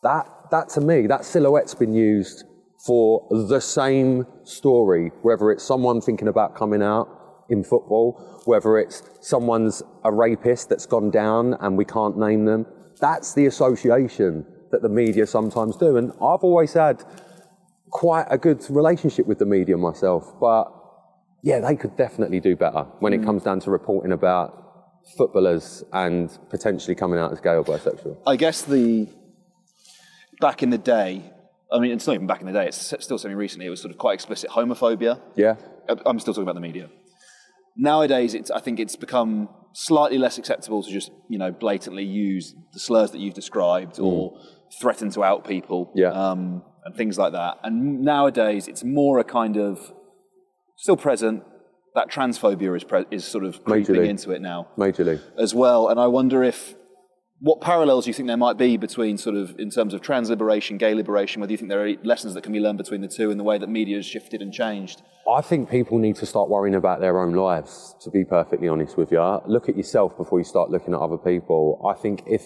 That, 0.03 0.27
that 0.51 0.69
to 0.71 0.81
me, 0.81 1.07
that 1.07 1.25
silhouette's 1.25 1.75
been 1.75 1.95
used 1.95 2.45
for 2.79 3.27
the 3.31 3.61
same 3.61 4.27
story, 4.45 5.11
whether 5.23 5.51
it's 5.51 5.65
someone 5.65 6.01
thinking 6.01 6.29
about 6.29 6.55
coming 6.55 6.83
out 6.83 7.09
in 7.49 7.65
football, 7.65 8.43
whether 8.45 8.79
it's 8.79 9.03
someone's 9.21 9.83
a 10.05 10.13
rapist 10.13 10.69
that's 10.69 10.87
gone 10.87 11.11
down 11.11 11.55
and 11.61 11.77
we 11.77 11.85
can't 11.85 12.17
name 12.17 12.45
them. 12.45 12.67
That's 13.01 13.35
the 13.35 13.47
association 13.47 14.47
that 14.71 14.83
the 14.83 14.89
media 14.89 15.27
sometimes 15.27 15.77
do. 15.77 15.97
And 15.97 16.13
I've 16.13 16.45
always 16.45 16.75
had 16.75 17.03
quite 17.91 18.27
a 18.31 18.39
good 18.39 18.65
relationship 18.69 19.27
with 19.27 19.39
the 19.39 19.47
media 19.47 19.77
myself, 19.77 20.35
but 20.41 20.73
yeah, 21.43 21.61
they 21.61 21.77
could 21.77 21.97
definitely 21.97 22.41
do 22.41 22.55
better 22.55 22.83
when 23.01 23.13
it 23.13 23.21
mm. 23.21 23.25
comes 23.25 23.43
down 23.45 23.61
to 23.61 23.71
reporting 23.71 24.13
about 24.13 24.65
footballers 25.17 25.85
and 25.93 26.37
potentially 26.51 26.95
coming 26.95 27.19
out 27.19 27.33
as 27.33 27.41
gay 27.41 27.55
or 27.55 27.65
bisexual. 27.65 28.19
I 28.27 28.37
guess 28.37 28.63
the 28.63 29.09
back 30.41 30.63
in 30.63 30.71
the 30.71 30.79
day, 30.79 31.33
I 31.73 31.79
mean, 31.81 31.93
it's 31.93 32.07
not 32.07 32.15
even 32.15 32.27
back 32.27 32.41
in 32.41 32.47
the 32.47 32.53
day. 32.53 32.67
It's 32.67 32.95
still 33.01 33.19
something 33.19 33.37
recently. 33.37 33.67
It 33.67 33.71
was 33.71 33.81
sort 33.81 33.91
of 33.93 33.99
quite 33.99 34.15
explicit 34.15 34.51
homophobia. 34.51 35.21
Yeah. 35.37 35.57
I'm 36.07 36.19
still 36.19 36.33
talking 36.35 36.45
about 36.45 36.55
the 36.55 36.61
media. 36.61 36.89
Nowadays, 37.77 38.35
it's, 38.35 38.51
I 38.51 38.61
think 38.61 38.81
it's 38.81 38.97
become 38.97 39.49
slightly 39.75 40.19
less 40.19 40.39
acceptable 40.39 40.83
to 40.83 40.91
just, 40.91 41.11
you 41.29 41.39
know, 41.39 41.53
blatantly 41.53 42.05
use 42.05 42.55
the 42.73 42.81
slurs 42.81 43.11
that 43.13 43.19
you've 43.21 43.35
described 43.35 43.99
or 44.01 44.39
threaten 44.81 45.11
to 45.11 45.23
out 45.23 45.47
people 45.47 45.93
Yeah. 45.95 46.09
um, 46.11 46.63
and 46.85 46.95
things 46.97 47.19
like 47.19 47.33
that. 47.33 47.59
And 47.63 48.01
nowadays, 48.03 48.67
it's 48.67 48.83
more 48.83 49.19
a 49.19 49.25
kind 49.25 49.57
of 49.57 49.93
still 50.77 50.97
present. 50.97 51.45
That 51.95 52.11
transphobia 52.11 52.77
is, 52.77 52.85
pre- 52.85 53.07
is 53.11 53.25
sort 53.25 53.45
of 53.45 53.63
creeping 53.65 53.95
Majorly. 53.97 54.09
into 54.09 54.31
it 54.33 54.41
now 54.43 54.69
Majorly. 54.77 55.21
as 55.39 55.55
well. 55.55 55.89
And 55.89 55.99
I 56.01 56.07
wonder 56.07 56.43
if 56.43 56.75
what 57.41 57.61
parallels 57.61 58.05
do 58.05 58.11
you 58.11 58.15
think 58.15 58.27
there 58.27 58.37
might 58.37 58.57
be 58.57 58.77
between 58.77 59.17
sort 59.17 59.37
of 59.37 59.59
in 59.59 59.71
terms 59.71 59.95
of 59.95 60.01
trans 60.01 60.29
liberation, 60.29 60.77
gay 60.77 60.95
liberation, 60.95 61.41
whether 61.41 61.53
you 61.53 61.57
think 61.57 61.71
there 61.71 61.87
are 61.87 61.95
lessons 62.03 62.35
that 62.35 62.43
can 62.43 62.53
be 62.53 62.59
learned 62.59 62.79
between 62.79 63.01
the 63.01 63.09
two 63.09 63.31
in 63.31 63.39
the 63.39 63.45
way 63.45 63.59
that 63.59 63.69
media 63.69 63.97
has 63.97 64.07
shifted 64.07 64.43
and 64.43 64.53
changed. 64.53 65.03
I 65.33 65.41
think 65.41 65.71
people 65.71 65.99
need 65.99 66.17
to 66.17 66.27
start 66.27 66.49
worrying 66.49 66.75
about 66.75 67.01
their 67.01 67.21
own 67.21 67.35
lives, 67.35 67.95
to 68.03 68.11
be 68.11 68.25
perfectly 68.25 68.67
honest 68.67 68.97
with 68.97 69.13
you. 69.13 69.21
Look 69.47 69.69
at 69.69 69.77
yourself 69.77 70.17
before 70.17 70.41
you 70.41 70.45
start 70.45 70.71
looking 70.71 70.95
at 70.95 71.01
other 71.01 71.19
people. 71.19 71.81
I 71.87 72.01
think 72.01 72.25
if 72.27 72.43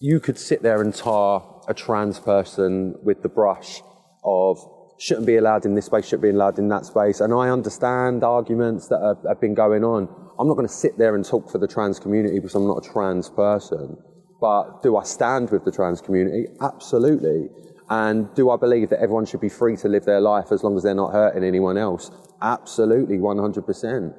you 0.00 0.20
could 0.20 0.38
sit 0.38 0.62
there 0.62 0.82
and 0.82 0.94
tar 0.94 1.62
a 1.66 1.72
trans 1.72 2.20
person 2.20 2.96
with 3.02 3.22
the 3.22 3.28
brush 3.28 3.80
of 4.22 4.58
shouldn't 4.98 5.26
be 5.26 5.36
allowed 5.36 5.64
in 5.64 5.74
this 5.74 5.86
space, 5.86 6.04
shouldn't 6.04 6.22
be 6.22 6.30
allowed 6.30 6.58
in 6.58 6.68
that 6.68 6.84
space, 6.84 7.20
and 7.20 7.32
I 7.32 7.48
understand 7.48 8.22
arguments 8.22 8.88
that 8.88 9.00
have, 9.00 9.24
have 9.26 9.40
been 9.40 9.54
going 9.54 9.82
on. 9.82 10.08
I'm 10.38 10.48
not 10.48 10.54
going 10.54 10.66
to 10.66 10.72
sit 10.72 10.98
there 10.98 11.14
and 11.14 11.24
talk 11.24 11.50
for 11.50 11.58
the 11.58 11.68
trans 11.68 11.98
community 11.98 12.38
because 12.38 12.54
I'm 12.54 12.66
not 12.66 12.84
a 12.84 12.88
trans 12.92 13.30
person. 13.30 13.96
But 14.40 14.82
do 14.82 14.96
I 14.96 15.04
stand 15.04 15.50
with 15.50 15.64
the 15.64 15.72
trans 15.72 16.00
community? 16.00 16.46
Absolutely. 16.60 17.48
And 17.88 18.34
do 18.34 18.50
I 18.50 18.56
believe 18.56 18.90
that 18.90 19.00
everyone 19.00 19.26
should 19.26 19.40
be 19.40 19.48
free 19.48 19.76
to 19.78 19.88
live 19.88 20.04
their 20.04 20.20
life 20.20 20.50
as 20.50 20.64
long 20.64 20.76
as 20.76 20.82
they're 20.82 20.94
not 20.94 21.12
hurting 21.12 21.44
anyone 21.44 21.76
else? 21.76 22.10
Absolutely, 22.42 23.18
100%. 23.18 24.14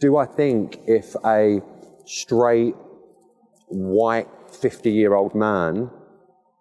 Do 0.00 0.16
I 0.16 0.26
think 0.26 0.80
if 0.86 1.14
a 1.24 1.60
straight, 2.04 2.74
white, 3.68 4.28
50 4.52 4.90
year 4.90 5.14
old 5.14 5.34
man 5.34 5.90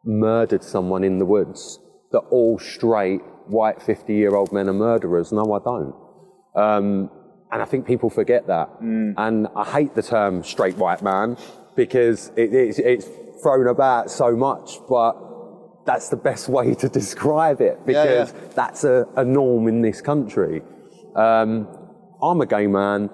murdered 0.04 0.64
someone 0.64 1.04
in 1.04 1.20
the 1.20 1.26
woods, 1.26 1.80
that 2.12 2.20
all 2.30 2.60
straight, 2.60 3.22
white, 3.48 3.82
50 3.82 4.14
year 4.14 4.36
old 4.36 4.54
men 4.54 4.70
are 4.70 4.74
murderers? 4.74 5.32
No, 5.32 5.52
I 5.54 5.60
don't. 5.60 5.96
Um, 6.56 7.10
and 7.52 7.62
I 7.62 7.66
think 7.66 7.86
people 7.86 8.10
forget 8.10 8.48
that. 8.48 8.70
And 8.82 9.48
I 9.56 9.64
hate 9.64 9.96
the 9.96 10.02
term 10.04 10.44
straight 10.44 10.78
white 10.78 11.02
man 11.02 11.38
because 11.76 12.30
it, 12.36 12.54
it's, 12.54 12.80
it's 12.80 13.06
thrown 13.44 13.68
about 13.68 14.10
so 14.10 14.36
much, 14.36 14.80
but 14.90 15.14
that's 15.86 16.10
the 16.10 16.16
best 16.18 16.50
way 16.58 16.74
to 16.76 16.90
describe 16.90 17.62
it 17.62 17.78
Yeah, 17.80 17.86
because 17.86 18.34
yeah. 18.34 18.48
that's 18.56 18.84
a, 18.84 19.06
a 19.16 19.24
norm 19.24 19.68
in 19.68 19.82
this 19.82 20.02
country. 20.02 20.62
Um, 21.16 21.68
I'm 22.22 22.42
a 22.42 22.46
gay 22.46 22.68
man. 22.68 23.10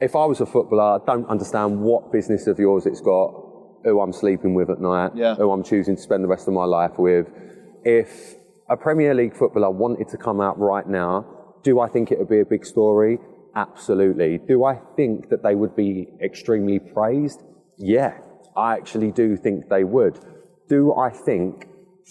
If 0.00 0.14
I 0.14 0.24
was 0.26 0.40
a 0.40 0.46
footballer, 0.46 1.00
I 1.02 1.04
don't 1.06 1.26
understand 1.28 1.80
what 1.80 2.12
business 2.12 2.46
of 2.46 2.58
yours 2.58 2.86
it's 2.86 3.00
got, 3.00 3.30
who 3.84 4.00
I'm 4.00 4.12
sleeping 4.12 4.54
with 4.54 4.70
at 4.70 4.80
night, 4.80 5.12
Yeah. 5.14 5.34
who 5.34 5.50
I'm 5.50 5.64
choosing 5.64 5.96
to 5.96 6.02
spend 6.02 6.22
the 6.22 6.28
rest 6.28 6.46
of 6.46 6.54
my 6.54 6.64
life 6.64 6.98
with. 6.98 7.26
If 7.84 8.34
a 8.68 8.76
Premier 8.76 9.14
League 9.14 9.34
footballer 9.36 9.70
wanted 9.70 10.08
to 10.10 10.16
come 10.18 10.40
out 10.40 10.58
right 10.58 10.86
now, 10.86 11.24
do 11.62 11.80
I 11.80 11.88
think 11.88 12.12
it 12.12 12.18
would 12.18 12.28
be 12.28 12.40
a 12.40 12.44
big 12.44 12.64
story? 12.66 13.18
Absolutely. 13.58 14.38
Do 14.38 14.64
I 14.64 14.76
think 14.96 15.30
that 15.30 15.42
they 15.42 15.56
would 15.56 15.74
be 15.74 16.06
extremely 16.22 16.78
praised? 16.78 17.42
Yeah, 17.76 18.12
I 18.56 18.74
actually 18.74 19.10
do 19.10 19.36
think 19.36 19.68
they 19.68 19.82
would. 19.82 20.16
Do 20.68 20.94
I 20.94 21.10
think 21.10 21.66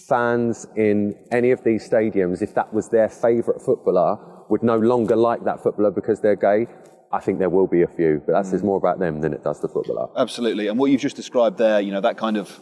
fans 0.08 0.66
in 0.76 1.14
any 1.32 1.50
of 1.50 1.64
these 1.64 1.88
stadiums, 1.88 2.42
if 2.42 2.54
that 2.54 2.74
was 2.74 2.90
their 2.90 3.08
favourite 3.08 3.62
footballer, 3.62 4.18
would 4.50 4.62
no 4.62 4.76
longer 4.76 5.16
like 5.16 5.44
that 5.44 5.62
footballer 5.62 5.90
because 5.90 6.20
they're 6.20 6.36
gay? 6.36 6.66
I 7.10 7.20
think 7.20 7.38
there 7.38 7.48
will 7.48 7.66
be 7.66 7.80
a 7.80 7.88
few, 7.88 8.22
but 8.26 8.32
that 8.32 8.44
says 8.44 8.62
more 8.62 8.76
about 8.76 8.98
them 8.98 9.22
than 9.22 9.32
it 9.32 9.42
does 9.42 9.60
the 9.62 9.68
footballer. 9.68 10.08
Absolutely. 10.16 10.66
And 10.66 10.78
what 10.78 10.90
you've 10.90 11.00
just 11.00 11.16
described 11.16 11.56
there, 11.56 11.80
you 11.80 11.92
know, 11.92 12.02
that 12.02 12.18
kind 12.18 12.36
of 12.36 12.60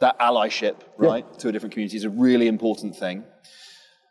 that 0.00 0.18
allyship, 0.18 0.76
right, 0.98 1.24
to 1.38 1.48
a 1.48 1.52
different 1.52 1.72
community 1.72 1.96
is 1.96 2.04
a 2.04 2.10
really 2.10 2.48
important 2.48 2.94
thing. 2.94 3.24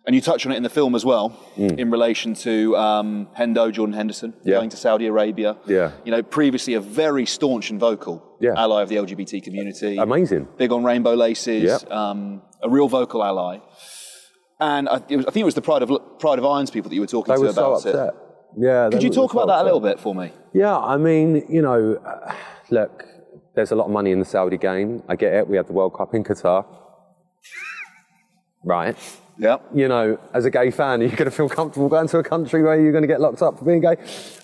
And 0.05 0.15
you 0.15 0.21
touch 0.21 0.47
on 0.47 0.51
it 0.51 0.55
in 0.55 0.63
the 0.63 0.69
film 0.69 0.95
as 0.95 1.05
well, 1.05 1.37
in 1.57 1.91
relation 1.91 2.33
to 2.33 2.75
um, 2.75 3.27
Hendo, 3.37 3.71
Jordan 3.71 3.93
Henderson, 3.93 4.33
Yeah. 4.43 4.55
going 4.55 4.69
to 4.71 4.77
Saudi 4.77 5.05
Arabia. 5.05 5.57
Yeah. 5.67 5.91
You 6.03 6.11
know, 6.11 6.23
previously 6.23 6.73
a 6.73 6.81
very 6.81 7.27
staunch 7.27 7.69
and 7.69 7.79
vocal 7.79 8.23
Yeah. 8.39 8.53
ally 8.57 8.81
of 8.81 8.89
the 8.89 8.95
LGBT 8.97 9.41
community. 9.43 9.97
Amazing. 9.97 10.47
Big 10.57 10.71
on 10.71 10.83
rainbow 10.83 11.13
laces, 11.13 11.63
Yeah. 11.63 11.77
um, 12.09 12.41
a 12.63 12.69
real 12.69 12.87
vocal 12.87 13.23
ally. 13.23 13.59
And 14.59 14.89
I, 14.89 15.01
it 15.07 15.17
was, 15.17 15.25
I 15.27 15.31
think 15.31 15.43
it 15.43 15.45
was 15.45 15.53
the 15.55 15.61
Pride 15.61 15.83
of, 15.83 15.91
Pride 16.19 16.39
of 16.39 16.45
Irons 16.45 16.71
people 16.71 16.89
that 16.89 16.95
you 16.95 17.01
were 17.01 17.07
talking 17.07 17.33
They 17.35 17.39
to 17.41 17.47
were 17.47 17.53
so 17.53 17.61
about 17.67 17.73
upset. 17.77 17.95
it. 18.09 18.13
Yeah. 18.57 18.89
Could 18.91 19.03
you 19.03 19.11
talk 19.11 19.31
so 19.31 19.39
about 19.39 19.47
that 19.53 19.61
a 19.61 19.65
little 19.65 19.79
bit 19.79 19.99
for 19.99 20.15
me? 20.15 20.31
Yeah, 20.53 20.77
I 20.79 20.97
mean, 20.97 21.45
you 21.47 21.61
know, 21.61 21.99
uh, 22.03 22.33
look, 22.71 23.05
there's 23.53 23.71
a 23.71 23.75
lot 23.75 23.85
of 23.85 23.91
money 23.91 24.11
in 24.11 24.17
the 24.19 24.25
Saudi 24.25 24.57
game. 24.57 25.03
I 25.07 25.15
get 25.15 25.31
it. 25.33 25.47
We 25.47 25.57
had 25.57 25.67
the 25.67 25.73
World 25.73 25.93
Cup 25.95 26.15
in 26.15 26.23
Qatar. 26.23 26.65
Right. 28.63 28.95
Yeah. 29.41 29.58
You 29.73 29.88
know, 29.88 30.19
as 30.36 30.45
a 30.45 30.51
gay 30.51 30.69
fan, 30.69 31.01
are 31.01 31.06
you 31.06 31.10
going 31.10 31.25
to 31.30 31.36
feel 31.36 31.49
comfortable 31.49 31.89
going 31.89 32.08
to 32.10 32.19
a 32.19 32.23
country 32.23 32.62
where 32.62 32.80
you're 32.80 32.91
going 32.91 33.01
to 33.01 33.08
get 33.08 33.19
locked 33.19 33.41
up 33.41 33.58
for 33.58 33.65
being 33.65 33.82
gay? 33.82 33.95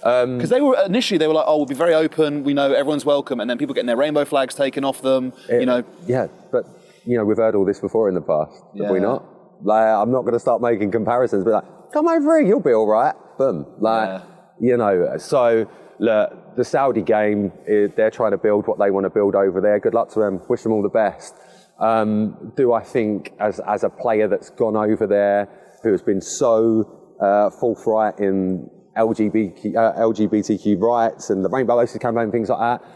Um, 0.01 0.37
Because 0.37 0.49
they 0.49 0.59
were 0.59 0.75
initially 0.85 1.19
they 1.19 1.27
were 1.27 1.35
like, 1.35 1.45
oh, 1.47 1.57
we'll 1.57 1.67
be 1.67 1.75
very 1.75 1.93
open. 1.93 2.43
We 2.43 2.55
know 2.55 2.73
everyone's 2.73 3.05
welcome, 3.05 3.39
and 3.39 3.47
then 3.47 3.59
people 3.59 3.75
getting 3.75 3.85
their 3.85 3.95
rainbow 3.95 4.25
flags 4.25 4.55
taken 4.55 4.83
off 4.83 5.01
them. 5.03 5.33
you 5.49 5.67
know, 5.67 5.83
Yeah, 6.07 6.27
but 6.51 6.65
you 7.05 7.15
know, 7.15 7.23
we've 7.25 7.37
heard 7.37 7.53
all 7.53 7.63
this 7.63 7.79
before 7.79 8.09
in 8.09 8.15
the 8.15 8.21
past, 8.21 8.51
have 8.81 8.89
we 8.89 8.99
not? 8.99 9.23
Like, 9.63 9.85
I'm 9.87 10.11
not 10.11 10.21
going 10.21 10.33
to 10.33 10.39
start 10.39 10.61
making 10.63 10.89
comparisons, 10.91 11.43
but 11.43 11.53
like, 11.53 11.91
come 11.93 12.07
over 12.07 12.39
here, 12.39 12.47
you'll 12.47 12.59
be 12.59 12.73
all 12.73 12.87
right. 12.87 13.13
Boom. 13.37 13.67
Like, 13.79 14.09
Yeah. 14.09 14.21
you 14.59 14.77
know, 14.77 15.17
so 15.17 15.69
look, 15.99 16.55
the 16.55 16.63
Saudi 16.65 17.03
game, 17.03 17.51
they're 17.95 18.11
trying 18.11 18.31
to 18.31 18.37
build 18.37 18.65
what 18.67 18.79
they 18.79 18.89
want 18.89 19.03
to 19.05 19.09
build 19.11 19.35
over 19.35 19.61
there. 19.61 19.79
Good 19.79 19.93
luck 19.93 20.09
to 20.13 20.19
them. 20.19 20.41
Wish 20.49 20.63
them 20.63 20.71
all 20.73 20.81
the 20.81 20.89
best. 20.89 21.35
Um, 21.79 22.53
do 22.55 22.73
I 22.73 22.83
think, 22.83 23.33
as 23.39 23.59
as 23.59 23.83
a 23.83 23.89
player 23.89 24.27
that's 24.27 24.49
gone 24.49 24.75
over 24.75 25.05
there, 25.05 25.47
who 25.83 25.91
has 25.91 26.01
been 26.01 26.21
so 26.21 27.15
uh, 27.21 27.49
forthright 27.51 28.19
in 28.19 28.69
LGBT, 28.97 29.75
uh, 29.75 29.93
LGBTQ 29.99 30.81
rights 30.81 31.29
and 31.29 31.45
the 31.45 31.49
Rainbow 31.49 31.75
Laces 31.75 31.99
campaign, 31.99 32.31
things 32.31 32.49
like 32.49 32.59
that, 32.59 32.87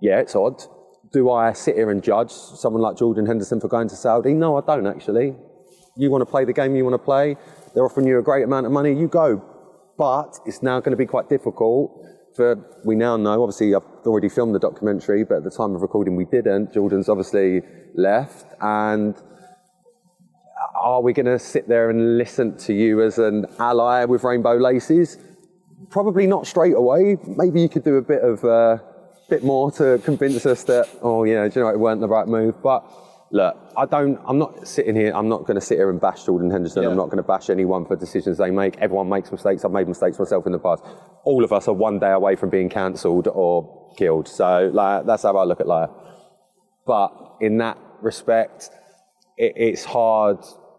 yeah, 0.00 0.18
it's 0.18 0.34
odd. 0.34 0.62
Do 1.12 1.30
I 1.30 1.52
sit 1.52 1.76
here 1.76 1.90
and 1.90 2.02
judge 2.02 2.30
someone 2.30 2.82
like 2.82 2.96
Jordan 2.96 3.26
Henderson 3.26 3.60
for 3.60 3.68
going 3.68 3.88
to 3.88 3.96
Saudi? 3.96 4.32
No, 4.32 4.56
I 4.56 4.62
don't 4.62 4.86
actually. 4.86 5.36
You 5.96 6.10
want 6.10 6.22
to 6.22 6.26
play 6.26 6.46
the 6.46 6.54
game 6.54 6.74
you 6.74 6.84
want 6.84 6.94
to 6.94 7.04
play, 7.04 7.36
they're 7.74 7.84
offering 7.84 8.06
you 8.06 8.18
a 8.18 8.22
great 8.22 8.44
amount 8.44 8.64
of 8.64 8.72
money, 8.72 8.98
you 8.98 9.08
go. 9.08 9.44
But 9.98 10.38
it's 10.46 10.62
now 10.62 10.80
going 10.80 10.92
to 10.92 10.96
be 10.96 11.06
quite 11.06 11.28
difficult 11.28 11.92
for, 12.34 12.56
we 12.84 12.94
now 12.94 13.16
know, 13.16 13.42
obviously 13.42 13.74
I've 13.74 13.82
already 14.06 14.28
filmed 14.28 14.54
the 14.54 14.58
documentary, 14.58 15.24
but 15.24 15.38
at 15.38 15.44
the 15.44 15.50
time 15.50 15.74
of 15.74 15.82
recording 15.82 16.16
we 16.16 16.24
didn't. 16.24 16.72
Jordan's 16.72 17.08
obviously 17.08 17.60
left 17.94 18.46
and 18.60 19.14
are 20.74 21.00
we 21.00 21.12
going 21.12 21.26
to 21.26 21.38
sit 21.38 21.68
there 21.68 21.90
and 21.90 22.18
listen 22.18 22.56
to 22.58 22.72
you 22.72 23.02
as 23.02 23.18
an 23.18 23.46
ally 23.58 24.04
with 24.04 24.24
rainbow 24.24 24.56
laces? 24.56 25.18
Probably 25.90 26.26
not 26.26 26.46
straight 26.46 26.74
away. 26.74 27.18
Maybe 27.26 27.60
you 27.60 27.68
could 27.68 27.84
do 27.84 27.96
a 27.96 28.02
bit 28.02 28.22
of 28.22 28.44
uh, 28.44 28.78
bit 29.28 29.44
more 29.44 29.70
to 29.72 30.00
convince 30.04 30.44
us 30.46 30.64
that 30.64 30.88
oh 31.02 31.24
yeah, 31.24 31.46
do 31.48 31.60
you 31.60 31.64
know 31.64 31.70
it 31.70 31.78
weren't 31.78 32.00
the 32.00 32.08
right 32.08 32.26
move. 32.26 32.60
But 32.62 32.84
look, 33.30 33.56
I 33.76 33.86
don't. 33.86 34.18
I'm 34.26 34.38
not 34.38 34.66
sitting 34.66 34.96
here. 34.96 35.12
I'm 35.14 35.28
not 35.28 35.40
going 35.46 35.54
to 35.54 35.60
sit 35.60 35.78
here 35.78 35.90
and 35.90 36.00
bash 36.00 36.24
Jordan 36.24 36.50
Henderson. 36.50 36.82
Yeah. 36.82 36.88
I'm 36.88 36.96
not 36.96 37.06
going 37.06 37.18
to 37.18 37.22
bash 37.22 37.50
anyone 37.50 37.84
for 37.84 37.96
decisions 37.96 38.38
they 38.38 38.50
make. 38.50 38.76
Everyone 38.78 39.08
makes 39.08 39.30
mistakes. 39.30 39.64
I've 39.64 39.72
made 39.72 39.88
mistakes 39.88 40.18
myself 40.18 40.46
in 40.46 40.52
the 40.52 40.58
past. 40.58 40.82
All 41.24 41.44
of 41.44 41.52
us 41.52 41.68
are 41.68 41.74
one 41.74 41.98
day 41.98 42.12
away 42.12 42.36
from 42.36 42.50
being 42.50 42.68
cancelled 42.68 43.28
or 43.28 43.92
killed. 43.96 44.28
So 44.28 44.70
like 44.72 45.06
that's 45.06 45.22
how 45.22 45.36
I 45.36 45.44
look 45.44 45.60
at 45.60 45.66
life. 45.66 45.90
But 46.86 47.36
in 47.40 47.58
that 47.58 47.78
respect, 48.00 48.70
it, 49.36 49.52
it's 49.56 49.84
hard 49.84 50.38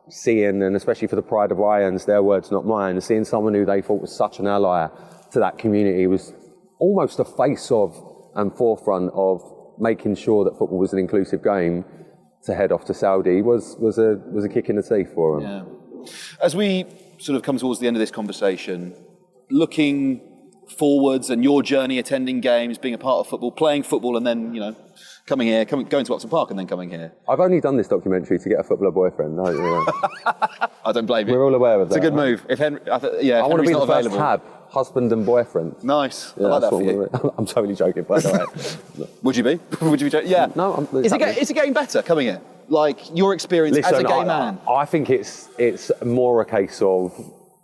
seeing, 0.09 0.61
and 0.61 0.75
especially 0.75 1.07
for 1.07 1.15
the 1.15 1.21
Pride 1.21 1.51
of 1.51 1.61
Irons, 1.61 2.05
their 2.05 2.21
words, 2.21 2.51
not 2.51 2.65
mine, 2.65 2.99
seeing 3.01 3.23
someone 3.23 3.53
who 3.53 3.65
they 3.65 3.81
thought 3.81 4.01
was 4.01 4.15
such 4.15 4.39
an 4.39 4.47
ally 4.47 4.87
to 5.31 5.39
that 5.39 5.57
community 5.57 6.07
was 6.07 6.33
almost 6.79 7.17
the 7.17 7.25
face 7.25 7.71
of 7.71 7.95
and 8.35 8.55
forefront 8.55 9.11
of 9.13 9.41
making 9.79 10.15
sure 10.15 10.43
that 10.43 10.57
football 10.57 10.77
was 10.77 10.93
an 10.93 10.99
inclusive 10.99 11.43
game 11.43 11.85
to 12.43 12.53
head 12.53 12.71
off 12.71 12.85
to 12.85 12.93
Saudi 12.93 13.41
was, 13.41 13.75
was, 13.79 13.97
a, 13.97 14.21
was 14.31 14.43
a 14.43 14.49
kick 14.49 14.69
in 14.69 14.75
the 14.75 14.83
teeth 14.83 15.13
for 15.13 15.39
him. 15.39 15.43
Yeah. 15.43 16.05
As 16.41 16.55
we 16.55 16.85
sort 17.19 17.37
of 17.37 17.43
come 17.43 17.57
towards 17.57 17.79
the 17.79 17.87
end 17.87 17.95
of 17.95 17.99
this 17.99 18.11
conversation, 18.11 18.95
looking 19.49 20.32
forwards 20.69 21.30
and 21.30 21.43
your 21.43 21.62
journey 21.63 21.99
attending 21.99 22.41
games, 22.41 22.78
being 22.78 22.93
a 22.93 22.97
part 22.97 23.19
of 23.19 23.28
football, 23.28 23.52
playing 23.52 23.84
football, 23.84 24.17
and 24.17 24.26
then, 24.26 24.54
you 24.54 24.60
know, 24.60 24.76
coming 25.26 25.47
here, 25.47 25.65
coming, 25.65 25.86
going 25.88 26.06
to 26.06 26.13
Upton 26.13 26.30
Park 26.30 26.49
and 26.49 26.60
then 26.60 26.67
coming 26.67 26.89
here. 26.89 27.12
I've 27.28 27.39
only 27.39 27.62
done 27.62 27.78
this 27.78 27.88
documentary 27.88 28.39
to 28.39 28.49
get 28.49 28.60
a 28.60 28.63
footballer 28.63 28.91
boyfriend. 28.91 29.36
No, 29.38 29.49
you 29.49 29.58
know. 29.62 29.86
I 30.86 30.91
don't 30.91 31.06
blame 31.06 31.28
you. 31.28 31.34
We're 31.34 31.45
all 31.45 31.56
aware 31.56 31.80
of 31.82 31.89
that. 31.89 31.95
It's 31.95 32.06
a 32.06 32.10
good 32.10 32.15
right? 32.17 32.30
move. 32.32 32.45
If 32.49 32.60
Henry, 32.60 32.82
I 32.91 32.99
th- 32.99 33.13
yeah, 33.23 33.39
I 33.39 33.47
want 33.47 33.62
to 33.63 33.67
be 33.67 33.73
the 33.73 33.80
first 33.80 34.08
available, 34.08 34.17
tab, 34.17 34.41
husband 34.69 35.12
and 35.13 35.26
boyfriend. 35.26 35.82
nice. 35.84 36.34
Yeah, 36.38 36.47
I 36.47 36.49
like 36.49 36.62
that 36.62 36.69
for 36.71 36.82
you. 36.84 36.97
we're- 36.97 37.32
I'm 37.38 37.45
totally 37.45 37.76
joking, 37.76 38.04
by 38.04 38.19
the 38.19 38.30
way. 38.97 39.08
Would 39.23 39.38
you 39.38 39.43
be? 39.43 39.60
Would 39.82 40.02
you 40.02 40.08
be? 40.08 40.12
jo- 40.12 40.21
Yeah. 40.26 40.47
No, 40.56 40.73
I'm- 40.73 41.04
Is 41.06 41.12
it, 41.13 41.19
get, 41.19 41.38
is 41.38 41.49
it 41.49 41.54
getting 41.54 41.73
better 41.73 42.02
coming 42.02 42.28
here? 42.28 42.41
Like 42.67 43.15
your 43.15 43.34
experience 43.34 43.78
as 43.78 43.99
a 43.99 44.04
gay 44.04 44.13
I, 44.13 44.23
man. 44.26 44.60
I 44.69 44.86
think 44.86 45.10
it's 45.10 45.49
it's 45.58 45.91
more 46.04 46.41
a 46.41 46.45
case 46.45 46.82
of 46.82 47.13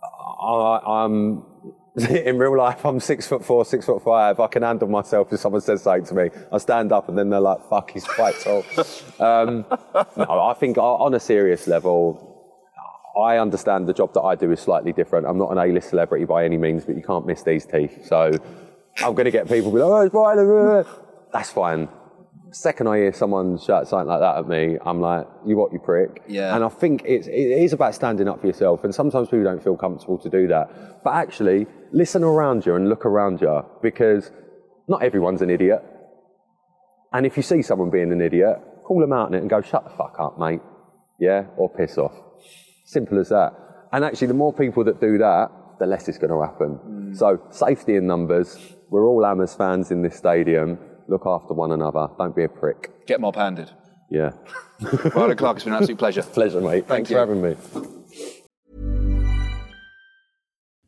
I, 0.02 0.80
I'm 0.86 1.42
in 2.10 2.38
real 2.38 2.56
life. 2.56 2.84
I'm 2.84 3.00
six 3.00 3.26
foot 3.26 3.44
four, 3.44 3.64
six 3.64 3.86
foot 3.86 4.02
five. 4.02 4.38
I 4.38 4.46
can 4.46 4.62
handle 4.62 4.88
myself 4.88 5.32
if 5.32 5.40
someone 5.40 5.60
says 5.60 5.82
something 5.82 6.04
to 6.06 6.14
me. 6.14 6.30
I 6.52 6.58
stand 6.58 6.92
up 6.92 7.08
and 7.08 7.18
then 7.18 7.30
they're 7.30 7.40
like, 7.40 7.68
"Fuck, 7.68 7.90
he's 7.90 8.04
quite 8.04 8.38
tall." 8.40 8.64
um, 9.18 9.64
no, 10.16 10.40
I 10.40 10.54
think 10.54 10.78
on 10.78 11.14
a 11.14 11.20
serious 11.20 11.66
level. 11.66 12.26
I 13.20 13.38
understand 13.38 13.88
the 13.88 13.92
job 13.92 14.14
that 14.14 14.20
I 14.20 14.36
do 14.36 14.52
is 14.52 14.60
slightly 14.60 14.92
different. 14.92 15.26
I'm 15.26 15.36
not 15.36 15.50
an 15.50 15.58
A-list 15.58 15.90
celebrity 15.90 16.24
by 16.26 16.44
any 16.44 16.56
means, 16.56 16.84
but 16.84 16.94
you 16.94 17.02
can't 17.02 17.26
miss 17.26 17.42
these 17.42 17.66
teeth. 17.66 18.06
So 18.06 18.30
I'm 19.02 19.14
going 19.14 19.24
to 19.24 19.32
get 19.32 19.48
people 19.48 19.72
be 19.72 19.80
like, 19.80 20.14
oh, 20.14 20.84
it's 20.84 20.94
fine. 20.94 21.02
That's 21.32 21.50
fine. 21.50 21.88
Second 22.52 22.88
I 22.88 22.98
hear 22.98 23.12
someone 23.12 23.58
shout 23.58 23.86
something 23.86 24.08
like 24.08 24.20
that 24.20 24.38
at 24.38 24.48
me, 24.48 24.76
I'm 24.84 25.00
like, 25.00 25.26
you 25.46 25.56
what, 25.56 25.72
you 25.72 25.78
prick. 25.78 26.22
Yeah. 26.26 26.54
And 26.54 26.64
I 26.64 26.68
think 26.68 27.02
it's, 27.04 27.26
it 27.26 27.32
is 27.32 27.72
about 27.72 27.94
standing 27.94 28.28
up 28.28 28.40
for 28.40 28.46
yourself. 28.46 28.82
And 28.84 28.94
sometimes 28.94 29.28
people 29.28 29.44
don't 29.44 29.62
feel 29.62 29.76
comfortable 29.76 30.18
to 30.18 30.28
do 30.28 30.48
that. 30.48 31.02
But 31.04 31.14
actually, 31.14 31.66
listen 31.92 32.24
around 32.24 32.66
you 32.66 32.74
and 32.74 32.88
look 32.88 33.06
around 33.06 33.40
you 33.40 33.64
because 33.82 34.30
not 34.88 35.02
everyone's 35.02 35.42
an 35.42 35.50
idiot. 35.50 35.82
And 37.12 37.26
if 37.26 37.36
you 37.36 37.42
see 37.42 37.62
someone 37.62 37.90
being 37.90 38.12
an 38.12 38.20
idiot, 38.20 38.56
call 38.84 39.00
them 39.00 39.12
out 39.12 39.26
on 39.26 39.34
it 39.34 39.38
and 39.38 39.50
go, 39.50 39.62
shut 39.62 39.84
the 39.84 39.90
fuck 39.90 40.16
up, 40.18 40.38
mate. 40.38 40.60
Yeah? 41.18 41.46
Or 41.56 41.68
piss 41.68 41.98
off. 41.98 42.14
Simple 42.84 43.20
as 43.20 43.28
that. 43.28 43.52
And 43.92 44.04
actually, 44.04 44.28
the 44.28 44.34
more 44.34 44.52
people 44.52 44.84
that 44.84 45.00
do 45.00 45.18
that, 45.18 45.50
the 45.78 45.86
less 45.86 46.08
it's 46.08 46.18
going 46.18 46.30
to 46.30 46.40
happen. 46.40 46.78
Mm. 46.84 47.16
So, 47.16 47.40
safety 47.50 47.96
in 47.96 48.06
numbers. 48.06 48.56
We're 48.90 49.06
all 49.06 49.24
Amers 49.24 49.54
fans 49.54 49.90
in 49.90 50.02
this 50.02 50.16
stadium. 50.16 50.78
Look 51.10 51.26
after 51.26 51.54
one 51.54 51.72
another. 51.72 52.06
Don't 52.18 52.36
be 52.36 52.44
a 52.44 52.48
prick. 52.48 53.04
Get 53.06 53.20
mob 53.20 53.34
handed. 53.34 53.68
Yeah. 54.10 54.30
Rylan 54.80 55.36
Clark, 55.36 55.56
it's 55.56 55.64
been 55.64 55.72
an 55.72 55.80
absolute 55.80 55.98
pleasure. 55.98 56.22
Pleasure, 56.34 56.60
mate. 56.60 56.86
Thanks 56.86 57.10
you. 57.10 57.16
for 57.16 57.20
having 57.20 57.42
me. 57.42 57.56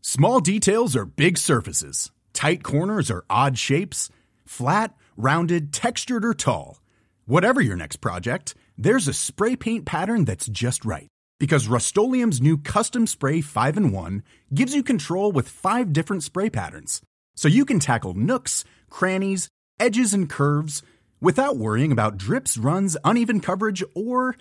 Small 0.01 0.39
details 0.39 0.95
are 0.95 1.05
big 1.05 1.39
surfaces. 1.39 2.13
Tight 2.33 2.63
corners 2.63 3.11
are 3.11 3.25
odd 3.29 3.59
shapes. 3.59 4.11
Flat, 4.47 4.95
rounded, 5.17 5.73
textured, 5.73 6.25
or 6.25 6.35
tall. 6.35 6.81
Whatever 7.27 7.61
your 7.61 7.77
next 7.77 7.97
project, 7.97 8.55
there's 8.79 9.09
a 9.09 9.13
spray 9.13 9.57
paint 9.57 9.87
pattern 9.87 10.25
that's 10.25 10.47
just 10.47 10.85
right. 10.85 11.09
Because 11.41 11.67
Rust 11.67 11.97
new 11.97 12.59
Custom 12.59 13.09
Spray 13.09 13.41
5 13.41 13.77
in 13.77 13.91
1 13.91 14.23
gives 14.55 14.73
you 14.73 14.85
control 14.85 15.33
with 15.33 15.49
five 15.49 15.93
different 15.93 16.23
spray 16.23 16.49
patterns. 16.49 17.03
So 17.35 17.49
you 17.49 17.65
can 17.65 17.81
tackle 17.81 18.15
nooks, 18.15 18.65
crannies, 18.89 19.49
edges, 19.79 20.13
and 20.15 20.29
curves 20.29 20.83
without 21.21 21.57
worrying 21.57 21.93
about 21.93 22.17
drips, 22.17 22.57
runs, 22.59 22.97
uneven 23.05 23.41
coverage, 23.41 23.83
or 23.95 24.37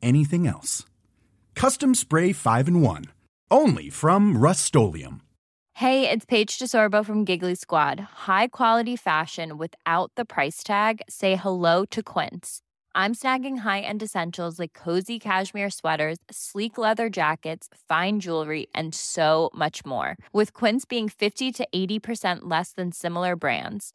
anything 0.00 0.46
else. 0.46 0.84
Custom 1.54 1.94
Spray 1.94 2.32
5 2.32 2.68
in 2.68 2.80
1. 2.80 3.04
Only 3.50 3.90
from 3.90 4.36
Rust 4.36 4.74
Hey, 5.74 6.08
it's 6.10 6.26
Paige 6.26 6.58
DeSorbo 6.58 7.04
from 7.04 7.24
Giggly 7.24 7.54
Squad. 7.54 7.98
High 8.00 8.48
quality 8.48 8.96
fashion 8.96 9.56
without 9.56 10.12
the 10.14 10.24
price 10.24 10.62
tag. 10.62 11.00
Say 11.08 11.36
hello 11.36 11.84
to 11.86 12.02
Quince. 12.02 12.60
I'm 12.94 13.14
snagging 13.14 13.58
high-end 13.58 14.02
essentials 14.02 14.58
like 14.58 14.72
cozy 14.72 15.18
cashmere 15.18 15.70
sweaters, 15.70 16.18
sleek 16.30 16.76
leather 16.76 17.08
jackets, 17.08 17.68
fine 17.88 18.20
jewelry, 18.20 18.66
and 18.74 18.94
so 18.94 19.48
much 19.54 19.86
more. 19.86 20.16
With 20.32 20.52
Quince 20.52 20.84
being 20.84 21.08
50 21.08 21.50
to 21.52 21.68
80% 21.74 22.40
less 22.42 22.72
than 22.72 22.92
similar 22.92 23.34
brands. 23.36 23.94